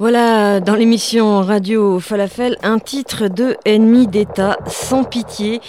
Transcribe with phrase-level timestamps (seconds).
[0.00, 5.60] Voilà, dans l'émission Radio Falafel, un titre de Ennemi d'État, sans pitié.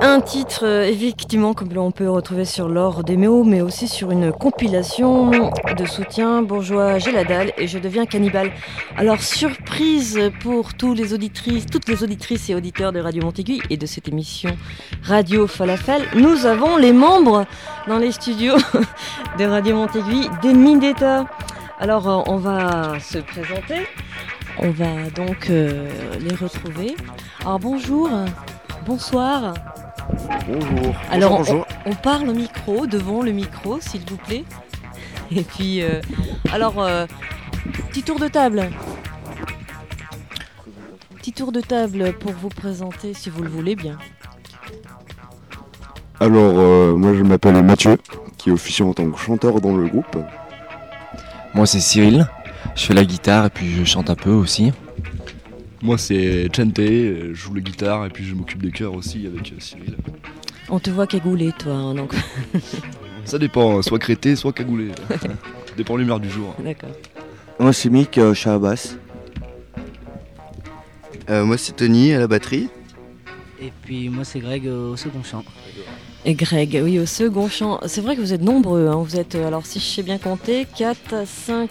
[0.00, 4.12] Un titre, euh, effectivement, comme l'on peut retrouver sur l'or des méos, mais aussi sur
[4.12, 8.52] une compilation de soutien bourgeois, j'ai la dalle et je deviens cannibale.
[8.96, 13.76] Alors, surprise pour tous les auditrices, toutes les auditrices et auditeurs de Radio Montaigu et
[13.76, 14.56] de cette émission
[15.02, 17.46] Radio Falafel, nous avons les membres
[17.88, 18.58] dans les studios
[19.40, 21.26] de Radio Montaigu d'Ennemis d'État.
[21.78, 23.86] Alors, euh, on va se présenter.
[24.58, 25.88] On va donc euh,
[26.18, 26.96] les retrouver.
[27.42, 28.08] Alors, bonjour,
[28.86, 29.52] bonsoir.
[30.48, 30.94] Bonjour.
[31.10, 31.66] Alors, on, bonjour.
[31.84, 34.44] on parle au micro, devant le micro, s'il vous plaît.
[35.30, 36.00] Et puis, euh,
[36.50, 37.06] alors, euh,
[37.90, 38.70] petit tour de table.
[41.18, 43.98] Petit tour de table pour vous présenter, si vous le voulez bien.
[46.20, 47.98] Alors, moi je m'appelle Mathieu,
[48.38, 50.16] qui officie en tant que chanteur dans le groupe.
[51.56, 52.28] Moi c'est Cyril,
[52.74, 54.72] je fais la guitare et puis je chante un peu aussi.
[55.80, 59.26] Moi c'est Chente, euh, je joue la guitare et puis je m'occupe des chœurs aussi
[59.26, 59.96] avec euh, Cyril.
[60.68, 62.14] On te voit cagoulé, toi, hein, donc.
[63.24, 64.90] Ça dépend, soit crété, soit cagoulé.
[65.78, 66.54] dépend de l'humeur du jour.
[66.62, 66.90] D'accord.
[67.58, 68.98] Moi c'est Mick, euh, je suis à la basse.
[71.30, 72.68] Euh, moi c'est Tony à la batterie.
[73.62, 75.42] Et puis moi c'est Greg au second chant.
[76.28, 77.78] Et Greg, oui, au second chant.
[77.86, 78.88] C'est vrai que vous êtes nombreux.
[78.88, 78.96] hein.
[78.96, 81.70] Vous êtes, euh, alors si je sais bien compter, 4, 5,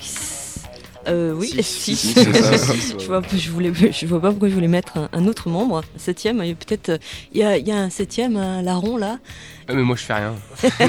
[1.08, 1.62] euh, oui, Six.
[1.64, 1.96] 6.
[1.98, 3.00] Six, c'est ça, six, ouais.
[3.00, 5.50] je, vois, pas- je, voulais, je vois pas pourquoi je voulais mettre un, un autre
[5.50, 6.38] membre, un septième.
[6.56, 7.00] Peut-être
[7.34, 9.20] il y, a, il y a un septième, un larron là.
[9.68, 10.34] Ah, mais moi je fais rien.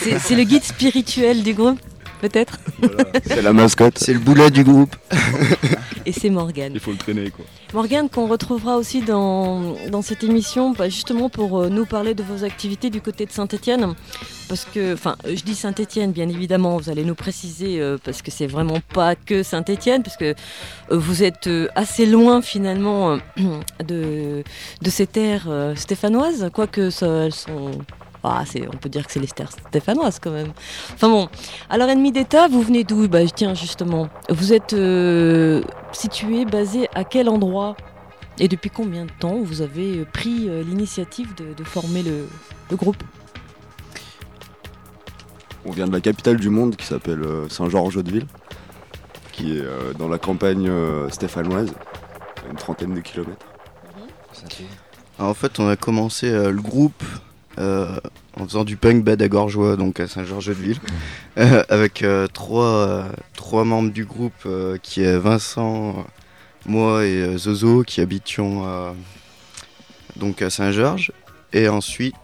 [0.00, 1.78] C'est c'est le guide spirituel du groupe,
[2.22, 2.58] peut-être.
[3.26, 3.98] C'est la mascotte.
[3.98, 4.96] C'est le boulet du groupe.
[6.06, 6.72] Et c'est Morgane.
[6.74, 7.44] Il faut le traîner quoi.
[7.72, 12.22] Morgane qu'on retrouvera aussi dans, dans cette émission, bah, justement pour euh, nous parler de
[12.22, 13.94] vos activités du côté de Saint-Étienne.
[14.48, 18.30] Parce que, enfin, je dis Saint-Étienne, bien évidemment, vous allez nous préciser, euh, parce que
[18.30, 20.34] c'est vraiment pas que Saint-Étienne, parce que euh,
[20.90, 23.18] vous êtes assez loin finalement
[23.84, 24.44] de,
[24.82, 27.72] de ces terres stéphanoises, quoique ça, elles sont.
[28.26, 30.52] Ah, c'est- on peut dire que c'est les terres stéphanoises quand même.
[30.94, 31.28] Enfin bon,
[31.68, 33.06] alors ennemi d'État, vous venez d'où?
[33.06, 35.62] Bah tiens justement, vous êtes euh,
[35.92, 37.76] situé, basé à quel endroit?
[38.38, 42.26] Et depuis combien de temps vous avez euh, pris euh, l'initiative de, de former le,
[42.70, 43.02] le groupe?
[45.66, 48.26] On vient de la capitale du monde qui s'appelle euh, Saint-Georges-de-Ville,
[49.32, 51.74] qui est euh, dans la campagne euh, stéphanoise,
[52.44, 53.46] à une trentaine de kilomètres.
[55.18, 57.04] Alors, en fait on a commencé euh, le groupe
[57.58, 60.80] en faisant du punk bad à Gorgeois, donc à Saint-Georges-de-Ville,
[61.38, 63.02] euh, avec euh, trois, euh,
[63.34, 66.02] trois membres du groupe euh, qui est Vincent, euh,
[66.66, 68.92] moi et euh, Zozo qui habitions euh,
[70.16, 71.12] donc à Saint-Georges.
[71.52, 72.16] Et ensuite,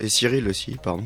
[0.00, 1.04] et Cyril aussi, pardon.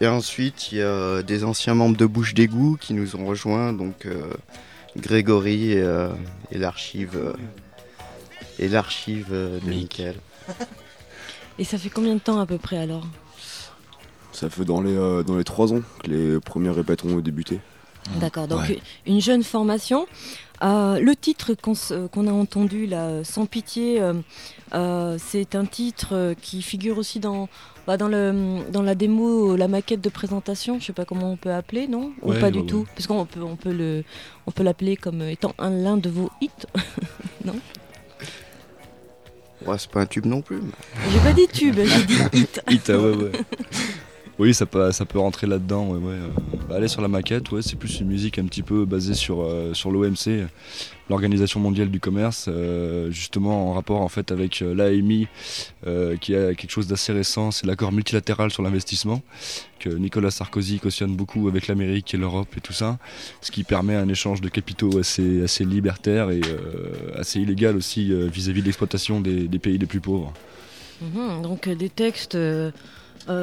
[0.00, 3.74] Et ensuite, il y a des anciens membres de Bouche d'égout qui nous ont rejoints,
[3.74, 4.22] donc euh,
[4.96, 6.08] Grégory et, euh,
[6.50, 7.34] et l'archive euh,
[8.58, 10.16] et l'archive euh, de Mickaël.
[11.58, 13.06] Et ça fait combien de temps à peu près alors
[14.32, 17.60] Ça fait dans les, euh, dans les trois ans que les premiers répètes ont débuté.
[18.20, 18.80] D'accord, donc Ouais.
[19.06, 20.06] une jeune formation.
[20.62, 24.14] Euh, le titre qu'on euh, qu'on a entendu là, euh, Sans pitié, euh,
[24.74, 27.48] euh, c'est un titre qui figure aussi dans,
[27.86, 31.36] bah, dans, le, dans la démo, la maquette de présentation, je sais pas comment on
[31.36, 32.12] peut appeler, non?
[32.22, 32.66] Ou Ouais, pas ouais, du ouais.
[32.66, 32.86] tout?
[32.94, 34.04] Parce qu'on peut, on peut le-
[34.46, 36.50] on peut l'appeler comme étant un l'un de vos hits.
[37.44, 37.56] Non?
[39.66, 40.60] Ouais, c'est pas un tube non plus.
[41.10, 42.60] J'ai pas dit tube, j'ai dit hit.
[42.68, 43.32] Hit, ouais, ouais.
[44.38, 45.88] Oui, ça peut, ça peut rentrer là-dedans.
[45.88, 46.18] Ouais, ouais.
[46.68, 49.42] Bah, aller sur la maquette, ouais, c'est plus une musique un petit peu basée sur,
[49.42, 50.48] euh, l'OMC,
[51.10, 55.28] l'Organisation mondiale du commerce, euh, justement en rapport en fait avec euh, l'AMI,
[56.20, 59.22] qui a quelque chose d'assez récent, c'est l'accord multilatéral sur l'investissement
[59.78, 62.98] que Nicolas Sarkozy cautionne beaucoup avec l'Amérique et l'Europe et tout ça,
[63.42, 66.40] ce qui permet un échange de capitaux assez, assez libertaire et
[67.16, 70.32] assez illégal aussi vis-à-vis de l'exploitation des, pays les plus pauvres.
[71.02, 72.38] Mhm, donc des textes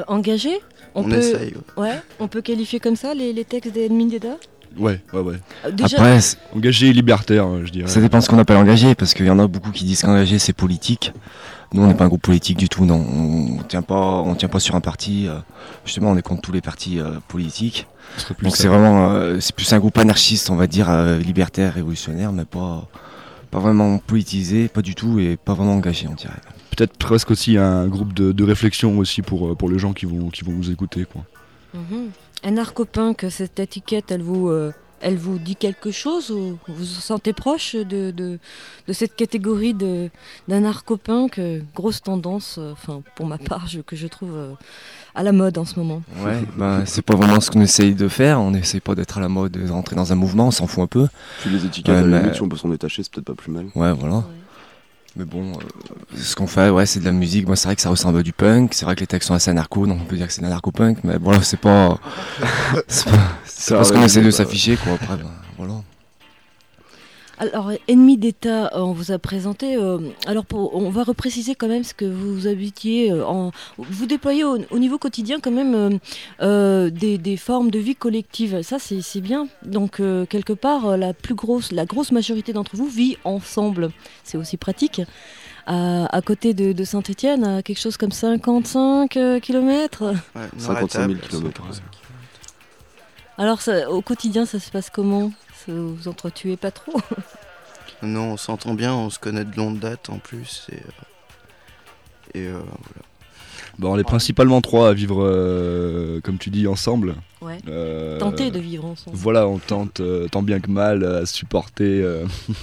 [0.08, 0.60] engagés
[0.94, 1.54] on, peut, essaye.
[1.76, 2.00] Ouais.
[2.20, 4.36] on peut qualifier comme ça les, textes des ennemis d'État
[4.78, 5.34] Ouais, ouais, ouais.
[5.66, 5.98] Euh, déjà...
[5.98, 6.18] Après,
[6.54, 7.88] engagé et libertaire, je dirais.
[7.88, 10.00] Ça dépend de ce qu'on appelle engagé, parce qu'il y en a beaucoup qui disent
[10.00, 11.12] qu'engagé c'est politique.
[11.74, 13.04] Nous, on n'est pas un groupe politique du tout, non.
[13.58, 15.26] On tient pas, on tient pas sur un parti.
[15.28, 15.34] Euh,
[15.84, 17.86] justement, on est contre tous les partis euh, politiques.
[18.42, 22.86] Donc c'est vraiment, c'est plus un groupe anarchiste, on va dire, libertaire, révolutionnaire, mais pas,
[23.50, 26.32] pas vraiment politisé, pas du tout, et pas vraiment engagé, on dirait
[26.74, 30.30] peut-être presque aussi un groupe de, réflexion aussi pour, euh, pour les gens qui vont,
[30.30, 31.04] qui vont nous écouter.
[31.04, 31.22] Quoi.
[32.44, 36.84] Un que cette étiquette, elle vous, euh, elle vous dit quelque chose ou vous vous
[36.84, 38.38] sentez proche de, de,
[38.92, 40.10] cette catégorie d'un
[41.30, 44.34] que grosse tendance, euh, enfin pour ma part, que je trouve
[45.14, 48.08] à la mode en ce moment Ouais, bah, c'est pas vraiment ce qu'on essaye de
[48.08, 50.66] faire, on essaye pas d'être à la mode, de rentrer dans un mouvement, on s'en
[50.66, 51.06] fout un peu.
[51.42, 53.66] Puis les étiquettes, à la on peut s'en détacher, c'est peut-être pas plus mal.
[53.74, 54.24] Ouais, voilà.
[55.16, 57.46] Mais bon, euh, ce qu'on fait, ouais, c'est de la musique.
[57.46, 58.72] Moi, c'est vrai que ça ressemble à du punk.
[58.72, 60.98] C'est vrai que les textes sont assez anarcho, donc on peut dire que c'est anarcho-punk.
[61.04, 61.98] Mais bon, c'est pas.
[62.86, 63.10] c'est
[63.74, 64.94] pas, ce qu'on essaie de s'afficher, quoi.
[64.94, 65.74] Après, ben, voilà.
[67.38, 69.76] Alors, ennemi d'État, euh, on vous a présenté.
[69.76, 73.10] Euh, alors, on va repréciser quand même ce que vous habitiez.
[73.10, 75.98] Euh, en, vous déployez au, niveau quotidien quand même
[76.40, 78.62] des, formes de vie collective.
[78.62, 79.48] Ça, c'est bien.
[79.64, 79.96] Donc,
[80.28, 83.90] quelque part, la plus grosse, la grosse majorité d'entre vous vit ensemble.
[84.24, 85.00] C'est aussi pratique.
[85.66, 90.14] À, côté de, Saint-Étienne, quelque chose comme 55 km.
[90.58, 91.62] 55 000 km.
[93.38, 93.58] Alors,
[93.88, 95.32] au quotidien, ça se passe comment?
[95.70, 97.00] Vous entretuez pas trop
[98.02, 100.66] Non, on s'entend bien, on se connaît de longue date en plus.
[100.72, 103.02] Et, euh, et euh, voilà.
[103.78, 107.14] Bon, on est principalement trois à vivre, euh, comme tu dis, ensemble.
[107.40, 107.58] Ouais.
[108.18, 109.16] Tenter de vivre ensemble.
[109.16, 112.04] Voilà, on tente tant bien que mal à supporter.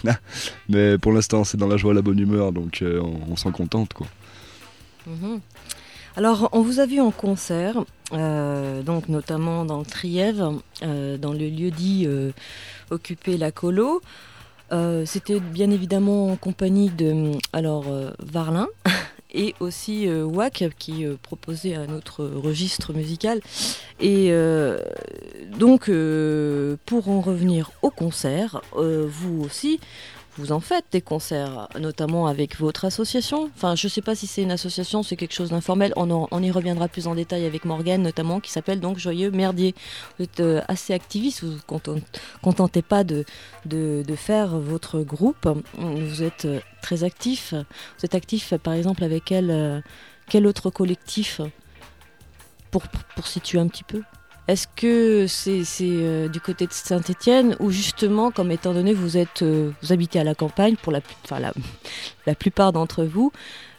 [0.69, 3.93] Mais pour l'instant, c'est dans la joie et la bonne humeur, donc on, s'en contente,
[3.93, 4.07] quoi.
[5.07, 5.39] Mhm.
[6.15, 11.71] Alors, on vous a vu en concert, donc notamment dans le Trièvre, dans le lieu
[11.71, 12.07] dit
[12.91, 14.01] occuper la colo.
[14.71, 18.67] Euh, c'était bien évidemment en compagnie de alors euh, Varlin
[19.33, 23.41] et aussi euh, Wack qui proposait un autre registre musical.
[23.99, 24.31] Et
[25.57, 25.91] donc
[26.85, 29.79] pour en revenir au concert, vous aussi,
[30.39, 33.51] vous en faites des concerts, notamment avec votre association.
[33.55, 35.93] Enfin, je ne sais pas si c'est une association, c'est quelque chose d'informel.
[35.95, 39.75] On, y reviendra plus en détail avec Morgane, notamment, qui s'appelle donc Joyeux Merdier.
[40.17, 41.99] Vous êtes euh, assez activiste, vous ne
[42.41, 43.25] contentez pas de,
[44.15, 45.47] faire votre groupe.
[45.77, 47.53] Vous êtes euh, très actif.
[47.53, 49.81] Vous êtes actif, par exemple, avec quel, euh,
[50.29, 51.41] quel autre collectif
[52.71, 54.01] pour situer un petit peu?
[54.49, 59.43] Est-ce que c'est euh, du côté de Saint-Étienne ou justement, comme étant donné vous êtes,
[59.43, 61.01] euh, vous habitez à la campagne pour la,
[62.25, 63.31] la, plupart d'entre vous,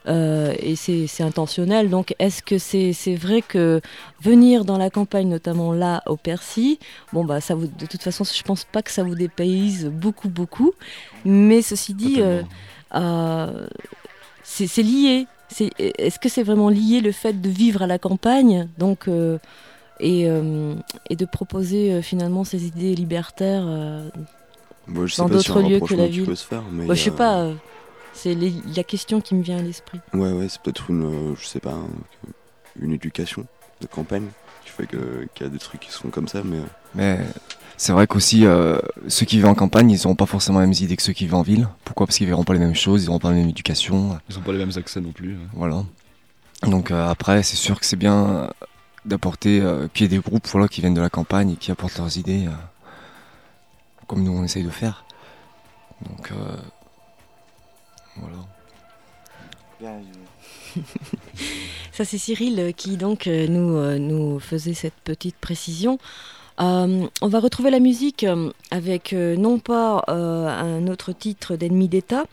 [0.06, 1.90] euh, et c'est intentionnel.
[1.90, 3.80] Donc, est-ce que c'est vrai que
[4.22, 6.78] venir dans la campagne, notamment là au Percy,
[7.12, 10.28] bon bah ça vous, de toute façon, je pense pas que ça vous dépayse beaucoup
[10.28, 10.72] beaucoup,
[11.24, 12.22] mais ceci dit,
[14.44, 15.26] c'est lié.
[15.98, 19.08] Est-ce que c'est vraiment lié le fait de vivre à la campagne, donc
[20.02, 20.74] euh,
[21.08, 24.08] et, de proposer euh, finalement ces idées libertaires euh,
[24.88, 26.36] dans d'autres lieux que la ville.
[26.36, 27.50] Se faire, mais je sais pas,
[28.12, 28.36] c'est
[28.76, 30.00] la question qui me vient à l'esprit.
[30.14, 31.78] Ouais, ouais, c'est peut-être une, je sais pas,
[32.80, 33.46] une éducation
[33.80, 34.28] de campagne
[34.64, 36.58] qui fait qu'il y a des trucs qui sont comme ça, mais.
[36.94, 37.20] Mais
[37.76, 38.44] c'est vrai qu'aussi,
[39.08, 41.24] ceux qui vivent en campagne, ils n'auront pas forcément les mêmes idées que ceux qui
[41.24, 41.68] vivent en ville.
[41.84, 42.06] Pourquoi?
[42.06, 44.18] Parce qu'ils verront pas les mêmes choses, ils n'auront pas la même éducation.
[44.28, 45.36] Ils n'ont pas les mêmes accès non plus.
[45.54, 45.84] Voilà.
[46.62, 48.50] Donc après, c'est sûr que c'est bien
[49.04, 51.56] d'apporter, euh, puis il y a des groupes voilà, qui viennent de la campagne et
[51.56, 52.52] qui apportent leurs idées, euh,
[54.06, 55.04] comme nous on essaye de faire.
[56.08, 56.56] Donc euh,
[58.16, 58.36] voilà.
[61.92, 65.98] Ça c'est Cyril qui donc nous, nous faisait cette petite précision.
[66.60, 68.26] On va retrouver la musique
[68.70, 72.24] avec non pas un autre titre d'Ennemi d'État,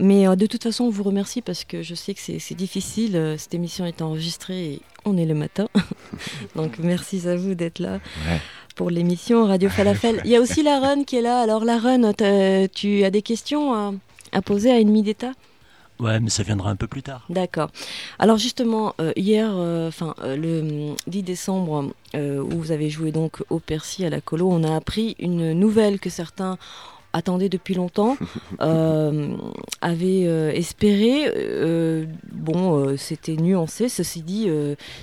[0.00, 3.54] mais de toute façon on vous remercie parce que je sais que c'est difficile, cette
[3.54, 5.68] émission est enregistrée et on est le matin.
[6.56, 8.00] Donc merci à vous d'être là
[8.74, 10.20] pour l'émission Radio Falafel.
[10.24, 11.40] Il y a aussi la Run qui est là.
[11.40, 12.12] Alors la Run,
[12.74, 13.98] tu as des questions
[14.32, 15.32] imposé à Ennemi d'État?
[16.00, 17.24] Ouais, mais ça viendra un peu plus tard.
[17.28, 17.70] D'accord.
[18.18, 24.10] Alors justement, hier, enfin le 10 décembre, où vous avez joué donc au Percy à
[24.10, 26.56] la Colo, on a appris une nouvelle que certains
[27.12, 28.16] attendait depuis longtemps,
[28.60, 29.36] euh,
[29.80, 31.30] avait euh, espéré.
[31.34, 33.88] Euh, bon, c'était nuancé.
[33.88, 34.48] Ceci dit,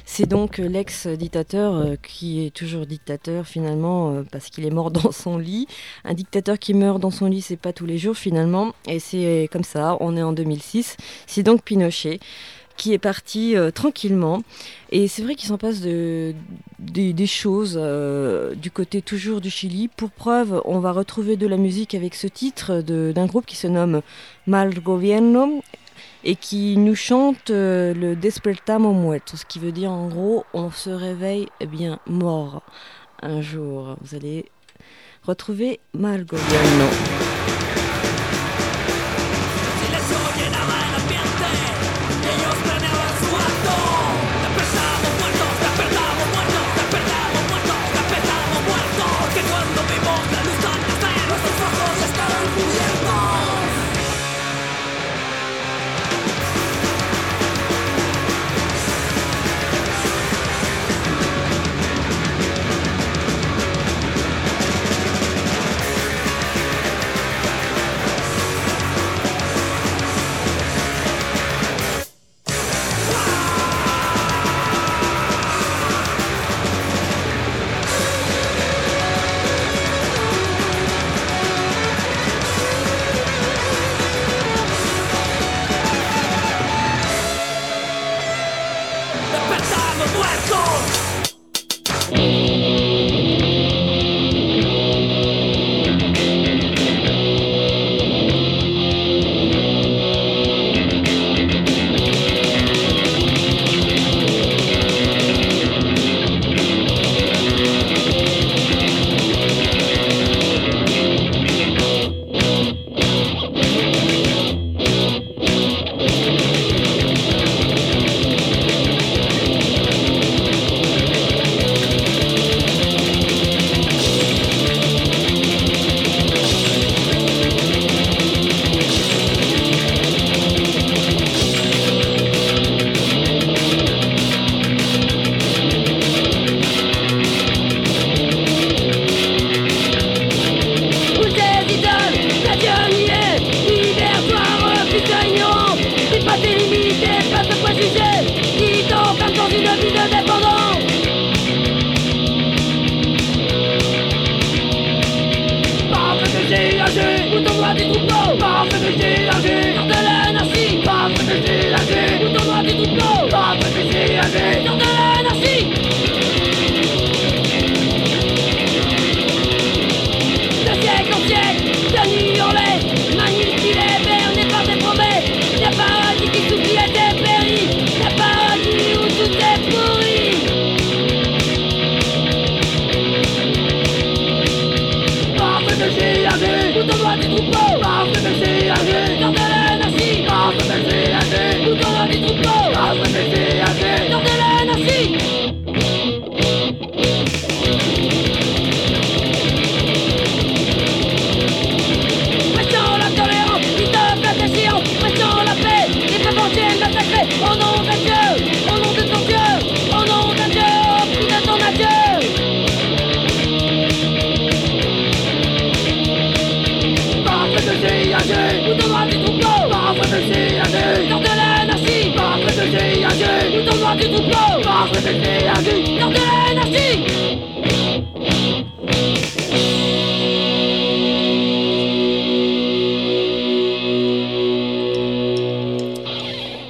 [0.05, 5.67] c'est donc l'ex-dictateur qui est toujours dictateur finalement parce qu'il est mort dans son lit.
[6.03, 8.73] Un dictateur qui meurt dans son lit, c'est pas tous les jours finalement.
[8.87, 9.97] Et c'est comme ça.
[9.99, 10.97] On est en 2006.
[11.27, 12.19] C'est donc Pinochet
[12.77, 14.41] qui est parti euh, tranquillement.
[14.91, 16.33] Et c'est vrai qu'il s'en passe de,
[16.79, 19.87] des choses euh, du côté toujours du Chili.
[19.87, 23.67] Pour preuve, on va retrouver de la musique avec ce titre d'un groupe qui se
[23.67, 24.01] nomme
[24.47, 25.61] Mal Gobierno
[26.23, 30.71] et qui nous chante euh, le Despertamo Muerto, ce qui veut dire en gros on
[30.71, 32.63] se réveille bien mort
[33.21, 33.95] un jour.
[34.01, 34.45] Vous allez
[35.23, 37.34] retrouver Mal Gobierno.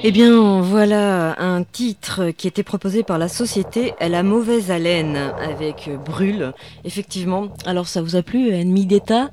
[0.07, 5.89] Eh bien, voilà un titre qui était proposé par la société La Mauvaise Haleine avec
[6.05, 6.53] Brûle.
[6.83, 7.47] Effectivement.
[7.65, 9.31] Alors, ça vous a plu, Ennemi d'État?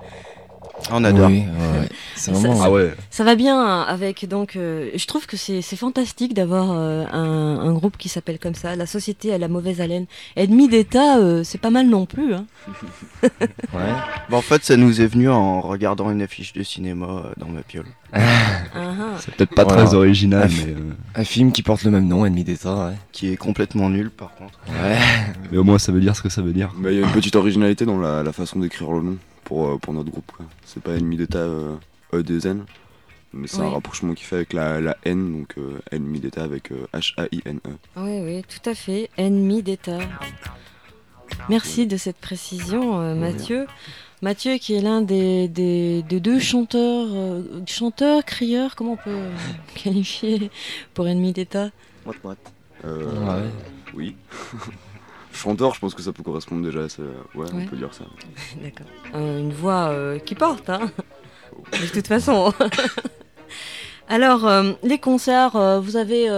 [0.90, 1.28] On adore.
[1.28, 1.44] Oui,
[2.16, 2.94] ça, ah ouais.
[3.10, 4.56] ça, va bien avec donc.
[4.56, 8.76] Euh, je trouve que c'est fantastique d'avoir euh, un, groupe qui s'appelle comme ça.
[8.76, 10.06] La société à la mauvaise haleine.
[10.36, 12.34] Ennemi d'État, euh, c'est pas mal non plus.
[12.34, 12.46] Hein.
[13.22, 13.92] ouais.
[14.30, 17.62] Bah, en fait, ça nous est venu en regardant une affiche de cinéma dans ma
[17.62, 17.86] piole.
[18.12, 18.20] Ah,
[18.74, 18.90] ah.
[19.20, 20.74] c'est peut-être pas très original, un, mais
[21.14, 24.58] un film qui porte le même nom, Ennemi d'État, qui est complètement nul par contre.
[24.68, 24.98] Ouais.
[25.50, 26.72] mais au moins, ça veut dire ce que ça veut dire.
[26.76, 29.16] Mais il y a une petite originalité dans la façon d'écrire le nom.
[29.52, 30.32] Euh, pour, notre groupe.
[30.64, 31.76] C'est pas ennemi d'État euh,
[32.12, 32.64] EDZN,
[33.32, 36.70] Mais c'est un rapprochement qui fait avec la, la N, donc euh, ennemi d'État avec
[36.92, 37.70] H-A-I-N-E.
[37.96, 39.10] Oui, oui, tout à fait.
[39.16, 39.98] Ennemi d'État.
[41.48, 43.66] Merci de cette précision, Mathieu.
[44.22, 47.08] Mathieu qui est l'un des, des, deux chanteurs,
[47.66, 49.18] chanteurs, crieurs, comment on peut
[49.74, 50.50] qualifier
[50.94, 51.70] pour ennemi d'État?
[52.84, 53.48] Euh,
[53.94, 54.16] Oui.
[55.32, 57.02] Chanteur, je pense que ça peut correspondre déjà à ça.
[57.34, 58.04] Ouais, on peut dire ça.
[58.62, 58.86] D'accord.
[59.14, 60.90] Euh, une voix euh, qui porte, hein
[61.72, 62.52] De toute façon.
[64.08, 66.28] Alors, euh, les concerts, vous avez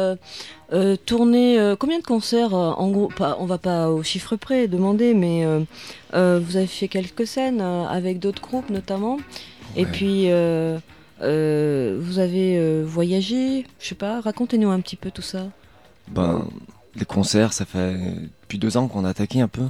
[1.07, 5.45] tourné combien de concerts En gros, pas, on va pas au chiffre près demander, mais
[6.13, 9.19] vous avez fait quelques scènes avec d'autres groupes notamment.
[9.77, 10.29] Et puis,
[11.21, 15.49] vous avez voyagé, je sais pas, racontez-nous un petit peu tout ça.
[16.09, 16.47] Ben,
[16.97, 17.97] les concerts, ça fait
[18.55, 19.67] depuis deux ans qu'on a attaqué un peu.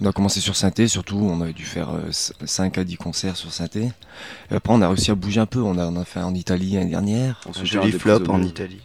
[0.00, 3.36] On a commencé sur synthé, surtout, on avait dû faire 5 euh, à 10 concerts
[3.36, 3.90] sur synthé.
[4.50, 5.60] Et après, on a réussi à bouger un peu.
[5.60, 7.40] On a, on a fait en Italie l'année dernière.
[7.46, 8.80] On soutient des flop en Italie.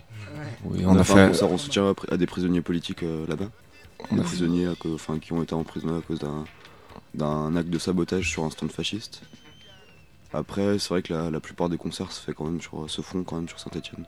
[0.65, 3.49] Oui, on, a, fait un concert en soutien à des prisonniers politiques euh, là-bas.
[4.11, 6.19] Des prisonniers enfin, qui ont été emprisonnés à cause
[7.13, 9.21] d'un acte de sabotage sur un stand fasciste.
[10.33, 13.23] Après, c'est vrai que la, plupart des concerts se, fait quand même sur, se font
[13.23, 14.05] quand même sur Saint-Etienne.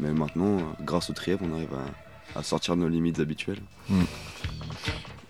[0.00, 2.09] Mais maintenant, grâce au Trièvre, on arrive à,
[2.42, 3.60] sortir de nos limites habituelles.
[3.88, 4.04] Hmm.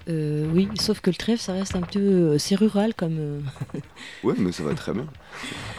[0.09, 1.99] Euh, oui, sauf que le Trèfle, ça reste un peu.
[1.99, 3.17] Euh, c'est rural comme.
[3.19, 3.41] Euh.
[4.25, 5.07] ouais, mais ça va très bien.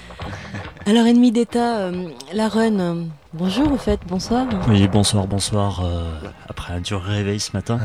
[0.85, 1.91] Alors, ennemi d'État,
[2.33, 3.07] la run.
[3.33, 4.47] bonjour, au fait, bonsoir.
[4.67, 5.83] Oui, bonsoir, bonsoir.
[6.47, 7.79] après un dur réveil ce matin.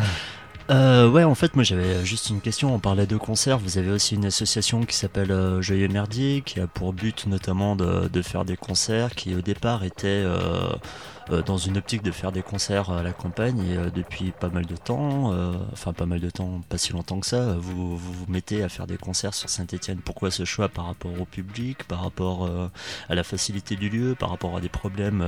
[0.68, 2.74] Euh, ouais, en fait, moi j'avais juste une question.
[2.74, 3.58] On parlait de concerts.
[3.58, 7.76] Vous avez aussi une association qui s'appelle euh, Joyeux Merdier, qui a pour but notamment
[7.76, 10.72] de, faire des concerts, qui au départ était euh,
[11.30, 13.60] euh dans une optique de faire des concerts à la campagne.
[13.60, 15.32] Et depuis pas mal de temps,
[15.72, 18.68] enfin pas mal de temps, pas si longtemps que ça, vous, vous vous mettez à
[18.68, 20.00] faire des concerts sur Saint-Etienne.
[20.04, 22.48] Pourquoi ce choix par rapport au public, par rapport
[23.08, 25.24] à la facilité du lieu, par rapport à des problèmes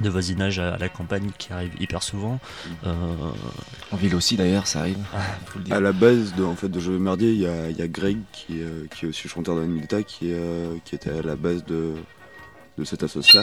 [0.00, 2.38] de voisinage à la campagne qui arrive hyper souvent.
[2.86, 2.94] Euh,
[3.90, 4.98] en ville aussi d'ailleurs, ça arrive.
[5.14, 7.88] Ah, à la base de, en fait, de Jeux Merdier, il y a, y a,
[7.88, 11.36] Greg qui, euh, qui est aussi chanteur d'Anime d'État qui, euh, qui était à la
[11.36, 11.94] base de,
[12.76, 13.42] de cette association.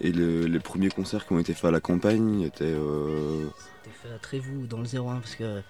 [0.00, 2.74] Et les premiers concerts qui ont été faits à la campagne étaient.
[2.74, 5.60] C'était fait à Trévoux dans le 01 parce que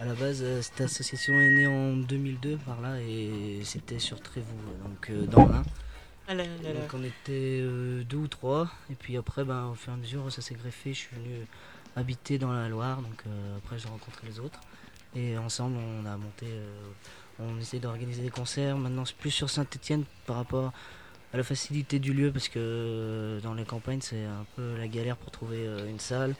[0.00, 4.48] à la base cette association est née en 2002 par là et c'était sur Trévoux
[4.84, 5.62] donc dans l'Ain.
[6.26, 6.46] Ah donc
[6.94, 10.32] on était euh, deux ou trois, et puis après, ben, au fur et à mesure,
[10.32, 10.94] ça s'est greffé.
[10.94, 11.46] Je suis venu
[11.96, 14.60] habiter dans la Loire, donc euh, après j'ai rencontré les autres.
[15.14, 16.88] Et ensemble, on a monté, euh,
[17.38, 18.78] on essaie d'organiser des concerts.
[18.78, 20.72] Maintenant, c'est plus sur Saint-Etienne par rapport
[21.34, 25.16] à la facilité du lieu, parce que dans les campagnes, c'est un peu la galère
[25.16, 26.34] pour trouver une salle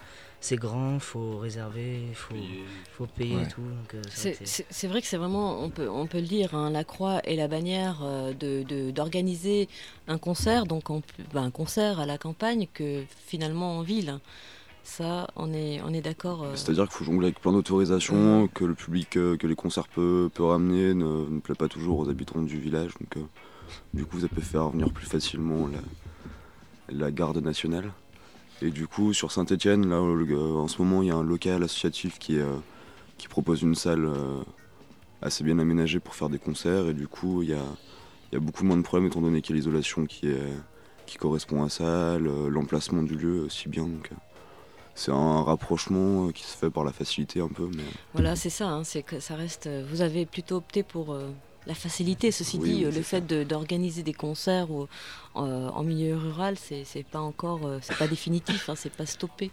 [0.45, 2.35] c'est grand, faut réserver, il faut,
[2.93, 3.63] faut payer et tout.
[3.95, 7.23] Euh, c'est vrai que c'est vraiment, on peut, on peut le dire, hein, la croix
[7.25, 9.71] et la bannière euh, de d'organiser
[10.07, 10.85] un concert, donc
[11.33, 14.19] ben, un concert à la campagne que finalement en ville.
[14.83, 16.43] Ça, on est, on est d'accord.
[16.43, 16.57] Euh.
[16.57, 20.45] C'est-à-dire qu'il faut jongler avec plein d'autorisations, que le public que les concerts peut, peut
[20.45, 22.93] ramener ne, ne, plaît pas toujours aux habitants du village.
[23.01, 23.25] Donc,
[23.93, 25.69] du coup, ça peut faire venir plus facilement
[26.89, 27.93] la, garde nationale.
[28.63, 32.19] Et du coup, sur Saint-Etienne, là, en ce moment, il y a un local associatif
[32.19, 32.57] qui, euh,
[33.29, 34.43] propose une salle euh,
[35.23, 36.89] assez bien aménagée pour faire des concerts.
[36.89, 39.61] Et du coup, il y a, beaucoup moins de problèmes étant donné qu'il y a
[39.61, 40.29] l'isolation qui,
[41.19, 43.85] correspond à ça, l'emplacement du lieu aussi bien.
[43.85, 44.17] Donc, euh,
[44.95, 47.69] c'est un rapprochement qui se fait par la facilité un peu.
[48.13, 48.69] Voilà, c'est ça.
[48.69, 49.69] Hein, c'est que ça reste.
[49.91, 51.17] Vous avez plutôt opté pour
[51.67, 52.31] la facilité.
[52.31, 54.87] Ceci dit, le fait d'organiser des concerts ou,
[55.37, 59.51] euh, en milieu rural, c'est pas encore, euh, c'est pas définitif, hein, c'est pas stoppé.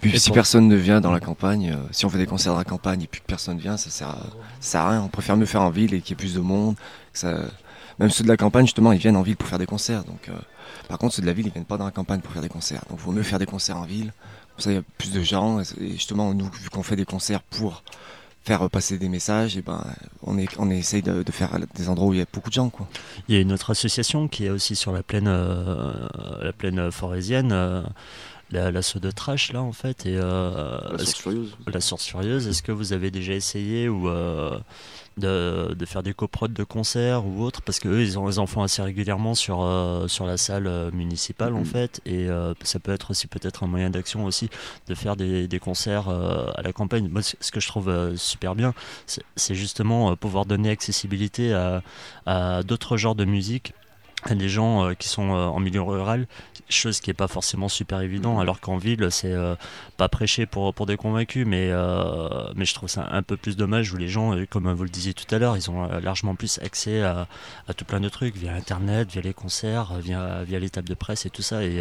[0.00, 2.58] Puis si personne ne vient dans la campagne, euh, si on fait des concerts dans
[2.58, 4.26] la campagne et puis que personne vient, ça sert, à,
[4.60, 5.02] sert à rien.
[5.02, 6.76] On préfère mieux faire en ville et qu'il y ait plus de monde.
[7.12, 7.38] Ça...
[7.98, 10.04] Même ceux de la campagne, justement, ils viennent en ville pour faire des concerts.
[10.04, 10.30] Donc,
[10.86, 12.50] par contre, ceux de la ville, ils viennent pas dans la campagne pour faire des
[12.50, 12.84] concerts.
[12.90, 14.12] Donc, il vaut mieux faire des concerts en ville.
[14.54, 15.60] Comme ça, il y a plus de gens.
[15.60, 17.82] Et justement, nous, vu qu'on fait des concerts pour
[18.46, 19.84] faire passer des messages, et ben
[20.22, 22.70] on, est, on essaye de, faire des endroits où il y a beaucoup de gens.
[22.70, 22.86] Quoi.
[23.28, 25.92] Il y a une autre association qui est aussi sur la plaine, euh,
[26.42, 27.50] la plaine forésienne.
[27.52, 27.82] Euh,
[28.50, 31.56] l'assaut de trash là en fait et euh, la source furieuse.
[31.66, 34.08] La source furieuse est-ce que vous avez déjà essayé ou
[35.16, 37.62] de, de, faire des coprods de concerts ou autre?
[37.62, 40.66] Parce que eux ils, ont, les en font assez régulièrement sur, euh, sur la salle
[40.66, 44.50] euh, municipale en fait et euh, ça peut être aussi peut-être un moyen d'action aussi
[44.86, 47.08] de faire des, des concerts à la campagne.
[47.08, 48.74] Moi ce que je trouve super bien
[49.06, 51.82] c'est justement pouvoir donner accessibilité à,
[52.26, 53.72] à d'autres genres de musique
[54.34, 56.26] des gens qui sont en milieu rural,
[56.68, 59.34] chose qui n'est pas forcément super évident, alors qu'en ville, c'est
[59.96, 61.70] pas prêché pour, pour des convaincus, mais,
[62.54, 65.14] mais je trouve ça un peu plus dommage où les gens, comme vous le disiez
[65.14, 67.28] tout à l'heure, ils ont largement plus accès à,
[67.68, 70.94] à, tout plein de trucs, via Internet, via les concerts, via, via les tables de
[70.94, 71.78] presse et tout ça, et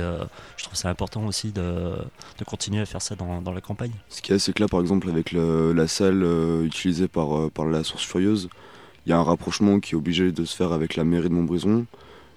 [0.58, 1.96] je trouve ça important aussi de,
[2.40, 3.94] de continuer à faire ça dans, dans, la campagne.
[4.10, 6.26] Ce qui est assez clair, par exemple, avec le, la salle
[6.64, 8.50] utilisée par, par la Source Furieuse,
[9.06, 11.34] il y a un rapprochement qui est obligé de se faire avec la mairie de
[11.34, 11.86] Montbrison,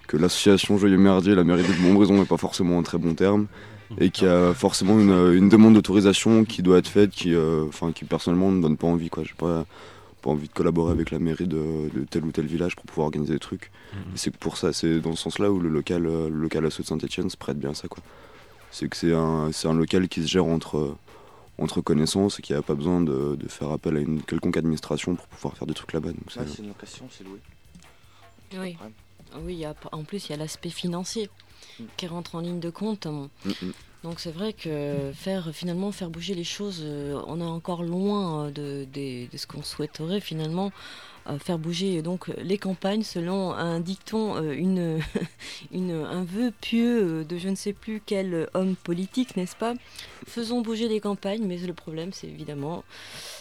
[0.09, 3.45] que l'association Joyeux Merdier, la mairie de Montbrison n'est pas forcément un très bon terme,
[3.99, 7.91] et qu'il y a forcément une, demande d'autorisation qui doit être faite, qui, euh, enfin,
[7.91, 9.09] qui personnellement ne donne pas envie.
[9.09, 9.23] Quoi.
[9.23, 9.67] J'ai pas,
[10.23, 13.33] pas envie de collaborer avec la mairie de, tel ou tel village pour pouvoir organiser
[13.33, 13.71] des trucs.
[13.93, 13.99] Mhm.
[14.15, 17.29] C'est pour ça, c'est dans ce sens-là où le local, le local asso de Saint-Etienne
[17.29, 17.87] se prête bien à ça.
[17.87, 18.03] Quoi.
[18.71, 20.95] C'est que c'est un, un local qui se gère entre
[21.59, 25.15] entre connaissances et qu'il n'y a pas besoin de, faire appel à une quelconque administration
[25.15, 26.11] pour pouvoir faire des trucs là-bas.
[26.29, 27.39] c'est une location, c'est loué.
[28.57, 28.77] Oui,
[29.43, 31.29] oui en plus il y a l'aspect financier
[31.79, 31.83] mm.
[31.97, 33.05] qui rentre en ligne de compte.
[33.05, 33.73] Mm, mm.
[34.03, 38.45] Donc c'est vrai que faire finalement faire bouger les choses, euh, on est encore loin
[38.45, 40.71] euh, de, de ce qu'on souhaiterait finalement
[41.37, 44.53] faire bouger donc les campagnes selon un dicton, euh,
[45.71, 49.73] une, un vœu pieux euh, de je ne sais plus quel homme politique, n'est-ce pas?
[50.27, 52.83] Faisons bouger les campagnes, mais le problème c'est évidemment,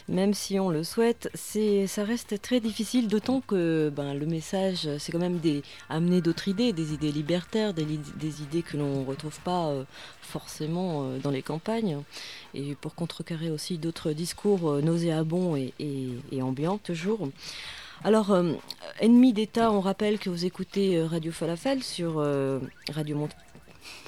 [0.09, 4.89] même si on le souhaite, c'est ça reste très difficile, d'autant que ben, le message
[4.99, 9.01] c'est quand même des, amener d'autres idées, des idées libertaires, des, des idées que l'on
[9.01, 9.85] ne retrouve pas euh,
[10.29, 11.99] forcément dans les campagnes,
[12.55, 17.29] et pour contrecarrer aussi d'autres discours nauséabonds et, et, ambiants toujours.
[18.05, 18.53] Alors, euh,
[19.01, 22.61] Ennemi d'État, on rappelle que vous écoutez euh, Radio Falafel sur euh,
[22.93, 23.29] Radio Mont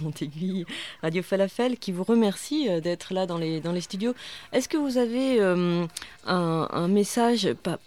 [0.01, 0.65] Montéguille,
[1.03, 4.15] Radio Falafel, qui vous remercie d'être là dans les, dans les studios.
[4.53, 5.41] Est-ce que vous avez
[6.27, 7.79] un, message, pas,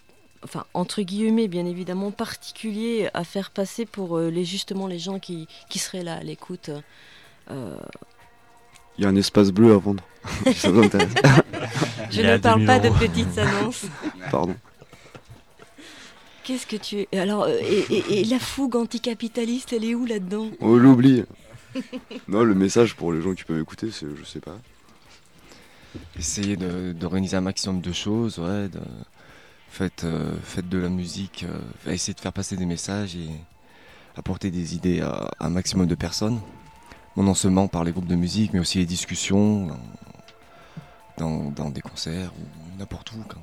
[0.44, 5.48] enfin, entre guillemets, bien évidemment, particulier à faire passer pour les, justement les gens qui,
[5.70, 6.72] qui seraient là à l'écoute
[8.98, 10.04] Il y a un espace bleu à vendre.
[10.56, 10.70] Ça
[12.10, 13.86] Je ne parle pas de petites annonces.
[14.32, 14.56] Pardon.
[16.44, 17.18] Qu'est-ce que tu es?
[17.18, 20.50] Alors, euh, et, la fougue anticapitaliste, elle est où là-dedans?
[20.60, 21.24] On l'oublie.
[22.28, 24.58] non, le message pour les gens qui peuvent écouter, c'est je sais pas.
[26.20, 28.68] Essayer d'organiser un maximum de choses, ouais.
[28.68, 28.80] De,
[29.70, 33.30] faites, euh, de la musique, euh, essayez de faire passer des messages et
[34.16, 36.40] apporter des idées à, un maximum de personnes.
[37.22, 39.70] Non seulement par les groupes de musique, mais aussi les discussions
[41.18, 43.42] dans, des concerts ou n'importe où quand,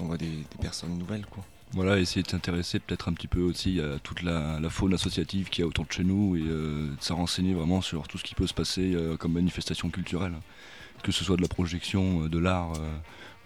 [0.00, 1.44] on voit des, personnes nouvelles, quoi.
[1.72, 5.60] Voilà, essayer de s'intéresser peut-être un petit peu aussi à toute la, faune associative qui
[5.60, 8.22] y a autour de chez nous et euh, de se renseigner vraiment sur tout ce
[8.22, 10.34] qui peut se passer euh, comme manifestation culturelle,
[11.02, 12.74] que ce soit de la projection, euh, de l'art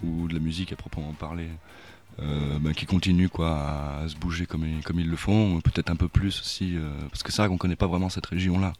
[0.04, 1.48] ou de la musique à proprement parler.
[2.20, 6.40] Ben, qui continuent quoi, à, se bouger comme ils le font, peut-être un peu plus
[6.40, 6.76] aussi,
[7.10, 8.72] parce que c'est vrai qu'on ne connaît pas vraiment cette région-là.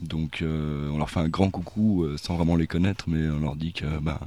[0.00, 3.72] Donc on leur fait un grand coucou sans vraiment les connaître, mais on leur dit
[3.72, 4.18] que ben,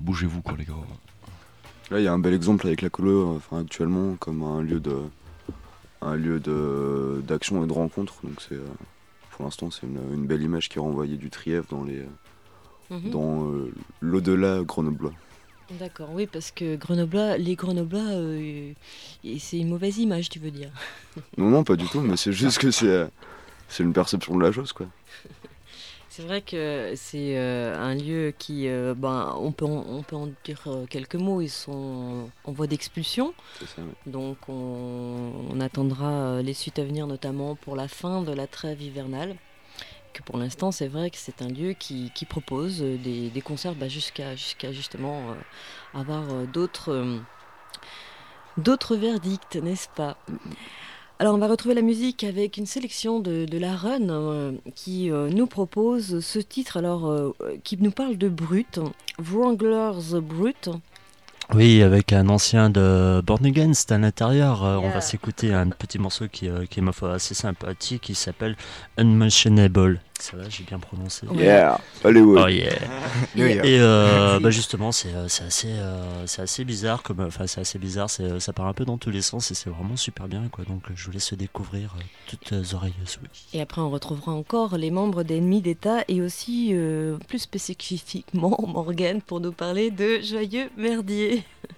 [0.00, 0.74] bougez-vous quoi les gars.
[1.90, 4.80] Là, il y a un bel exemple avec la colo, enfin, actuellement, comme un lieu
[4.80, 4.96] de,
[6.02, 8.14] un lieu de, d'action et de rencontre.
[8.24, 8.66] Donc c'est, euh,
[9.30, 12.02] pour l'instant, c'est une, belle image qui est renvoyée du Trièvre dans les,
[12.90, 13.10] mhm.
[13.10, 15.12] dans euh, l'au-delà grenoblois.
[15.80, 18.72] D'accord, oui, parce que Grenoble, les Grenoblois, euh,
[19.38, 20.70] c'est une mauvaise image, tu veux dire
[21.36, 23.08] Non, non, pas du tout, mais c'est juste que c'est,
[23.68, 24.86] c'est une perception de la chose, quoi.
[26.16, 30.16] C'est vrai que c'est euh, un lieu qui, euh, ben, on, peut en, on peut
[30.16, 33.34] en dire euh, quelques mots, ils sont en voie d'expulsion.
[34.06, 39.36] Donc on, attendra les suites à venir, notamment pour la fin de la trêve hivernale.
[40.14, 44.36] Que pour l'instant, c'est vrai que c'est un lieu qui, propose des, concerts bah, jusqu'à
[44.36, 45.36] jusqu'à justement
[45.92, 47.20] avoir d'autres
[48.56, 50.16] d'autres verdicts, n'est-ce pas?
[51.18, 55.30] Alors on va retrouver la musique avec une sélection de, la Run euh, qui euh,
[55.30, 58.80] nous propose ce titre alors euh, qui nous parle de Brut,
[59.18, 60.68] Wranglers Brut.
[61.54, 66.26] Oui, avec un ancien de Born Against à l'intérieur, on va s'écouter un petit morceau
[66.26, 68.56] qui, qui est ma foi assez sympathique qui s'appelle
[68.98, 70.00] Unmentionable.
[70.18, 71.26] Ça va, j'ai bien prononcé.
[71.34, 72.42] Yeah, Hollywood.
[72.44, 72.72] Oh yeah.
[73.36, 77.78] Et euh, bah justement, c'est euh, assez, euh, c'est assez bizarre, comme, enfin c'est assez
[77.78, 80.64] bizarre, ça part un peu dans tous les sens et c'est vraiment super bien quoi.
[80.64, 81.94] Donc je vous laisse découvrir
[82.28, 83.28] toutes oreilles oui.
[83.52, 86.74] Et après on retrouvera encore les membres d'ennemis d'État et aussi
[87.28, 91.44] plus spécifiquement Morgan pour nous parler de Joyeux Merdier.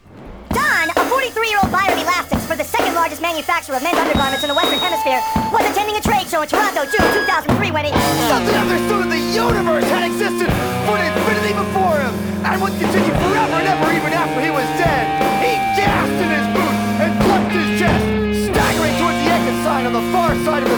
[0.51, 4.49] Don, a 43-year-old buyer of elastics for the second largest manufacturer of men's undergarments in
[4.49, 5.21] the Western Hemisphere,
[5.53, 7.92] was attending a trade show in Toronto, June 2003 when he...
[8.29, 10.49] Something understood of the universe had existed
[10.88, 15.05] for infinity before him, and would continue forever and ever even after he was dead.
[15.44, 18.05] He gasped in his boots and clutched his chest,
[18.49, 20.68] staggering towards the exit sign on the far side of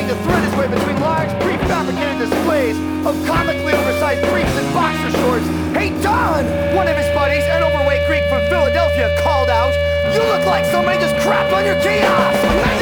[0.00, 5.46] to thread his way between large, prefabricated displays of comically oversized briefs and boxer shorts.
[5.76, 6.46] Hey, Don!
[6.74, 9.74] One of his buddies, an overweight Greek from Philadelphia, called out,
[10.14, 12.78] You look like somebody just crapped on your kiosk!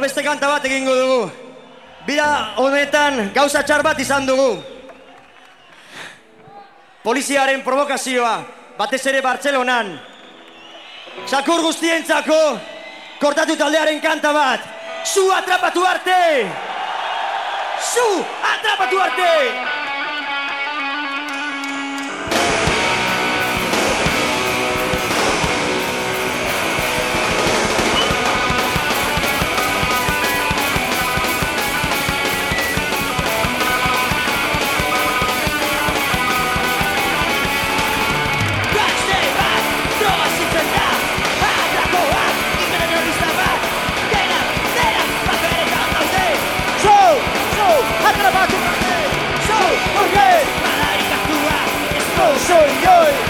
[0.00, 1.30] Beste kanta bat egingo dugu.
[2.06, 4.54] Bira honetan gauza txar bat izan dugu.
[7.04, 8.38] Poliziaren provokazioa,
[8.78, 9.92] batez ere Bartzelonan.
[11.28, 12.40] Sakur guztientzako,
[13.20, 14.64] kortatu taldearen kanta bat.
[15.04, 16.48] Zu atrapatu arte!
[17.92, 18.08] Zu
[18.54, 19.79] atrapatu arte!
[52.52, 53.29] Oi.